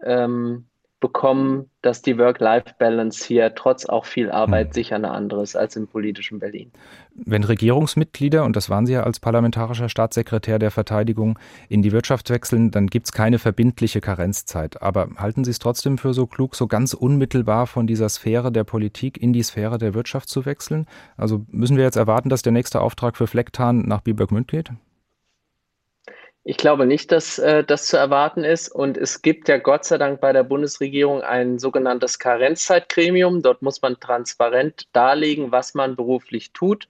ähm, 0.02 0.67
bekommen, 1.00 1.70
dass 1.82 2.02
die 2.02 2.18
Work-Life-Balance 2.18 3.24
hier 3.24 3.54
trotz 3.54 3.86
auch 3.86 4.04
viel 4.04 4.30
Arbeit 4.30 4.68
hm. 4.68 4.72
sicher 4.72 4.96
eine 4.96 5.12
andere 5.12 5.42
ist 5.42 5.54
als 5.54 5.76
im 5.76 5.86
politischen 5.86 6.40
Berlin. 6.40 6.72
Wenn 7.14 7.44
Regierungsmitglieder, 7.44 8.44
und 8.44 8.56
das 8.56 8.68
waren 8.68 8.84
Sie 8.84 8.94
ja 8.94 9.04
als 9.04 9.20
parlamentarischer 9.20 9.88
Staatssekretär 9.88 10.58
der 10.58 10.72
Verteidigung, 10.72 11.38
in 11.68 11.82
die 11.82 11.92
Wirtschaft 11.92 12.30
wechseln, 12.30 12.70
dann 12.72 12.88
gibt 12.88 13.06
es 13.06 13.12
keine 13.12 13.38
verbindliche 13.38 14.00
Karenzzeit. 14.00 14.82
Aber 14.82 15.08
halten 15.16 15.44
Sie 15.44 15.52
es 15.52 15.60
trotzdem 15.60 15.98
für 15.98 16.14
so 16.14 16.26
klug, 16.26 16.56
so 16.56 16.66
ganz 16.66 16.94
unmittelbar 16.94 17.68
von 17.68 17.86
dieser 17.86 18.08
Sphäre 18.08 18.50
der 18.50 18.64
Politik 18.64 19.20
in 19.22 19.32
die 19.32 19.42
Sphäre 19.42 19.78
der 19.78 19.94
Wirtschaft 19.94 20.28
zu 20.28 20.46
wechseln? 20.46 20.86
Also 21.16 21.44
müssen 21.48 21.76
wir 21.76 21.84
jetzt 21.84 21.96
erwarten, 21.96 22.28
dass 22.28 22.42
der 22.42 22.52
nächste 22.52 22.80
Auftrag 22.80 23.16
für 23.16 23.28
Flecktarn 23.28 23.82
nach 23.82 24.00
Bibergmünd 24.00 24.48
geht? 24.48 24.70
Ich 26.48 26.56
glaube 26.56 26.86
nicht, 26.86 27.12
dass 27.12 27.38
äh, 27.38 27.62
das 27.62 27.88
zu 27.88 27.98
erwarten 27.98 28.42
ist. 28.42 28.70
Und 28.70 28.96
es 28.96 29.20
gibt 29.20 29.48
ja 29.48 29.58
Gott 29.58 29.84
sei 29.84 29.98
Dank 29.98 30.22
bei 30.22 30.32
der 30.32 30.44
Bundesregierung 30.44 31.20
ein 31.20 31.58
sogenanntes 31.58 32.18
Karenzzeitgremium. 32.18 33.42
Dort 33.42 33.60
muss 33.60 33.82
man 33.82 34.00
transparent 34.00 34.88
darlegen, 34.94 35.52
was 35.52 35.74
man 35.74 35.94
beruflich 35.94 36.54
tut. 36.54 36.88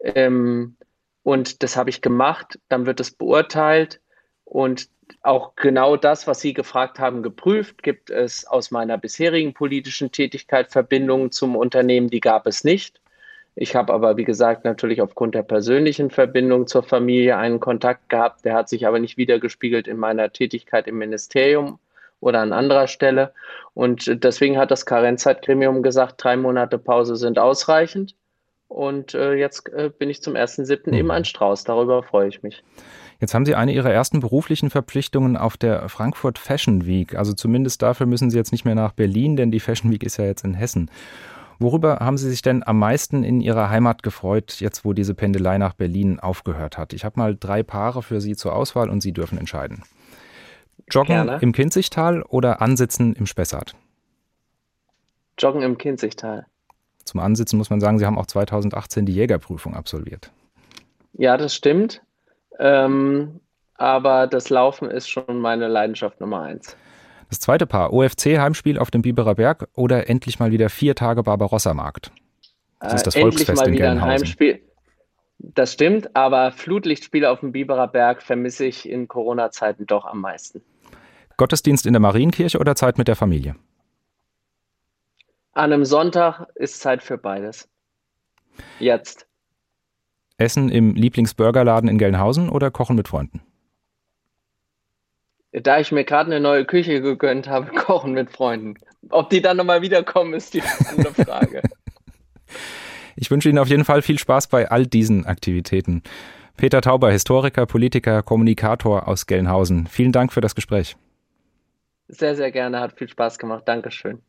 Ähm, 0.00 0.74
und 1.22 1.62
das 1.62 1.76
habe 1.76 1.88
ich 1.88 2.02
gemacht. 2.02 2.58
Dann 2.68 2.84
wird 2.84 2.98
es 2.98 3.12
beurteilt 3.12 4.00
und 4.44 4.88
auch 5.22 5.54
genau 5.54 5.96
das, 5.96 6.26
was 6.26 6.40
Sie 6.40 6.52
gefragt 6.52 6.98
haben, 6.98 7.22
geprüft. 7.22 7.84
Gibt 7.84 8.10
es 8.10 8.44
aus 8.44 8.72
meiner 8.72 8.98
bisherigen 8.98 9.54
politischen 9.54 10.10
Tätigkeit 10.10 10.72
Verbindungen 10.72 11.30
zum 11.30 11.54
Unternehmen? 11.54 12.10
Die 12.10 12.18
gab 12.18 12.44
es 12.48 12.64
nicht. 12.64 13.00
Ich 13.54 13.74
habe 13.74 13.92
aber, 13.92 14.16
wie 14.16 14.24
gesagt, 14.24 14.64
natürlich 14.64 15.02
aufgrund 15.02 15.34
der 15.34 15.42
persönlichen 15.42 16.10
Verbindung 16.10 16.66
zur 16.66 16.82
Familie 16.82 17.36
einen 17.36 17.60
Kontakt 17.60 18.08
gehabt. 18.08 18.44
Der 18.44 18.54
hat 18.54 18.68
sich 18.68 18.86
aber 18.86 18.98
nicht 18.98 19.16
wiedergespiegelt 19.16 19.88
in 19.88 19.96
meiner 19.96 20.32
Tätigkeit 20.32 20.86
im 20.86 20.98
Ministerium 20.98 21.78
oder 22.20 22.40
an 22.40 22.52
anderer 22.52 22.86
Stelle. 22.86 23.32
Und 23.74 24.22
deswegen 24.24 24.56
hat 24.56 24.70
das 24.70 24.86
Karenzzeitgremium 24.86 25.82
gesagt, 25.82 26.22
drei 26.22 26.36
Monate 26.36 26.78
Pause 26.78 27.16
sind 27.16 27.38
ausreichend. 27.38 28.14
Und 28.68 29.14
äh, 29.14 29.34
jetzt 29.34 29.68
äh, 29.72 29.90
bin 29.90 30.08
ich 30.10 30.22
zum 30.22 30.34
1.7. 30.34 30.90
Mhm. 30.90 30.94
eben 30.94 31.10
ein 31.10 31.24
Strauß. 31.24 31.64
Darüber 31.64 32.04
freue 32.04 32.28
ich 32.28 32.44
mich. 32.44 32.62
Jetzt 33.20 33.34
haben 33.34 33.44
Sie 33.44 33.56
eine 33.56 33.72
Ihrer 33.72 33.90
ersten 33.90 34.20
beruflichen 34.20 34.70
Verpflichtungen 34.70 35.36
auf 35.36 35.56
der 35.56 35.88
Frankfurt 35.88 36.38
Fashion 36.38 36.86
Week. 36.86 37.16
Also 37.16 37.32
zumindest 37.32 37.82
dafür 37.82 38.06
müssen 38.06 38.30
Sie 38.30 38.38
jetzt 38.38 38.52
nicht 38.52 38.64
mehr 38.64 38.76
nach 38.76 38.92
Berlin, 38.92 39.36
denn 39.36 39.50
die 39.50 39.60
Fashion 39.60 39.90
Week 39.90 40.04
ist 40.04 40.18
ja 40.18 40.24
jetzt 40.24 40.44
in 40.44 40.54
Hessen. 40.54 40.88
Worüber 41.60 41.98
haben 42.00 42.16
Sie 42.16 42.28
sich 42.30 42.40
denn 42.40 42.66
am 42.66 42.78
meisten 42.78 43.22
in 43.22 43.42
Ihrer 43.42 43.68
Heimat 43.68 44.02
gefreut, 44.02 44.60
jetzt 44.60 44.86
wo 44.86 44.94
diese 44.94 45.14
Pendelei 45.14 45.58
nach 45.58 45.74
Berlin 45.74 46.18
aufgehört 46.18 46.78
hat? 46.78 46.94
Ich 46.94 47.04
habe 47.04 47.20
mal 47.20 47.36
drei 47.38 47.62
Paare 47.62 48.02
für 48.02 48.22
Sie 48.22 48.34
zur 48.34 48.54
Auswahl 48.54 48.88
und 48.88 49.02
Sie 49.02 49.12
dürfen 49.12 49.36
entscheiden. 49.36 49.82
Joggen 50.90 51.26
Gerne. 51.26 51.38
im 51.42 51.52
Kinzigtal 51.52 52.22
oder 52.22 52.62
Ansitzen 52.62 53.12
im 53.12 53.26
Spessart? 53.26 53.74
Joggen 55.38 55.60
im 55.60 55.76
Kinzigtal. 55.76 56.46
Zum 57.04 57.20
Ansitzen 57.20 57.58
muss 57.58 57.68
man 57.68 57.80
sagen, 57.80 57.98
Sie 57.98 58.06
haben 58.06 58.18
auch 58.18 58.26
2018 58.26 59.04
die 59.04 59.14
Jägerprüfung 59.14 59.74
absolviert. 59.74 60.32
Ja, 61.12 61.36
das 61.36 61.54
stimmt. 61.54 62.00
Ähm, 62.58 63.38
aber 63.74 64.26
das 64.26 64.48
Laufen 64.48 64.90
ist 64.90 65.10
schon 65.10 65.40
meine 65.40 65.68
Leidenschaft 65.68 66.20
Nummer 66.20 66.40
eins. 66.40 66.74
Das 67.30 67.38
zweite 67.38 67.66
Paar, 67.66 67.92
OFC-Heimspiel 67.92 68.76
auf 68.76 68.90
dem 68.90 69.02
Biberer 69.02 69.36
Berg 69.36 69.68
oder 69.74 70.08
endlich 70.08 70.40
mal 70.40 70.50
wieder 70.50 70.68
vier 70.68 70.96
Tage 70.96 71.22
Barbarossa-Markt? 71.22 72.10
Das 72.80 72.94
ist 72.94 73.06
das 73.06 73.14
äh, 73.14 73.20
Volksfest 73.20 73.50
endlich 73.50 73.66
mal 73.66 73.72
wieder 73.72 73.90
ein 73.92 74.02
Heimspiel. 74.02 74.60
Das 75.38 75.72
stimmt, 75.72 76.14
aber 76.16 76.50
Flutlichtspiele 76.50 77.30
auf 77.30 77.40
dem 77.40 77.52
Biberer 77.52 77.88
Berg 77.88 78.22
vermisse 78.22 78.66
ich 78.66 78.88
in 78.88 79.06
Corona-Zeiten 79.06 79.86
doch 79.86 80.04
am 80.04 80.20
meisten. 80.20 80.60
Gottesdienst 81.36 81.86
in 81.86 81.92
der 81.92 82.00
Marienkirche 82.00 82.58
oder 82.58 82.74
Zeit 82.74 82.98
mit 82.98 83.08
der 83.08 83.16
Familie? 83.16 83.54
An 85.52 85.72
einem 85.72 85.84
Sonntag 85.84 86.46
ist 86.56 86.80
Zeit 86.80 87.02
für 87.02 87.16
beides. 87.16 87.68
Jetzt. 88.80 89.26
Essen 90.36 90.68
im 90.68 90.94
Lieblingsburgerladen 90.94 91.88
in 91.88 91.98
Gelnhausen 91.98 92.48
oder 92.48 92.70
Kochen 92.70 92.96
mit 92.96 93.08
Freunden? 93.08 93.40
Da 95.52 95.80
ich 95.80 95.90
mir 95.90 96.04
gerade 96.04 96.30
eine 96.30 96.40
neue 96.40 96.64
Küche 96.64 97.00
gegönnt 97.00 97.48
habe, 97.48 97.66
kochen 97.74 98.12
mit 98.12 98.30
Freunden. 98.30 98.74
Ob 99.10 99.30
die 99.30 99.42
dann 99.42 99.56
nochmal 99.56 99.82
wiederkommen, 99.82 100.34
ist 100.34 100.54
die 100.54 100.62
andere 100.88 101.14
Frage. 101.14 101.62
ich 103.16 103.30
wünsche 103.30 103.48
Ihnen 103.48 103.58
auf 103.58 103.68
jeden 103.68 103.84
Fall 103.84 104.02
viel 104.02 104.18
Spaß 104.18 104.48
bei 104.48 104.70
all 104.70 104.86
diesen 104.86 105.26
Aktivitäten. 105.26 106.02
Peter 106.56 106.82
Tauber, 106.82 107.10
Historiker, 107.10 107.66
Politiker, 107.66 108.22
Kommunikator 108.22 109.08
aus 109.08 109.26
Gelnhausen. 109.26 109.86
Vielen 109.86 110.12
Dank 110.12 110.32
für 110.32 110.42
das 110.42 110.54
Gespräch. 110.54 110.96
Sehr, 112.08 112.34
sehr 112.34 112.50
gerne, 112.50 112.80
hat 112.80 112.98
viel 112.98 113.08
Spaß 113.08 113.38
gemacht. 113.38 113.62
Dankeschön. 113.66 114.20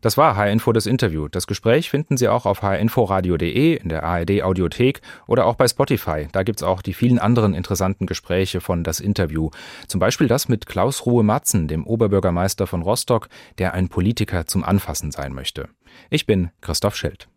Das 0.00 0.16
war 0.16 0.36
HR-Info 0.36 0.72
das 0.72 0.86
Interview. 0.86 1.28
Das 1.28 1.46
Gespräch 1.46 1.90
finden 1.90 2.16
Sie 2.16 2.28
auch 2.28 2.46
auf 2.46 2.62
hrinforadio.de, 2.62 3.76
in 3.76 3.88
der 3.88 4.04
ARD 4.04 4.42
Audiothek 4.42 5.00
oder 5.26 5.46
auch 5.46 5.54
bei 5.56 5.68
Spotify. 5.68 6.28
Da 6.32 6.42
gibt 6.42 6.60
es 6.60 6.62
auch 6.62 6.82
die 6.82 6.94
vielen 6.94 7.18
anderen 7.18 7.54
interessanten 7.54 8.06
Gespräche 8.06 8.60
von 8.60 8.84
das 8.84 9.00
Interview. 9.00 9.50
Zum 9.86 10.00
Beispiel 10.00 10.28
das 10.28 10.48
mit 10.48 10.66
Klaus 10.66 11.06
Ruhe 11.06 11.22
Matzen, 11.22 11.68
dem 11.68 11.86
Oberbürgermeister 11.86 12.66
von 12.66 12.82
Rostock, 12.82 13.28
der 13.58 13.74
ein 13.74 13.88
Politiker 13.88 14.46
zum 14.46 14.64
Anfassen 14.64 15.10
sein 15.10 15.34
möchte. 15.34 15.68
Ich 16.10 16.26
bin 16.26 16.50
Christoph 16.60 16.96
Schild. 16.96 17.28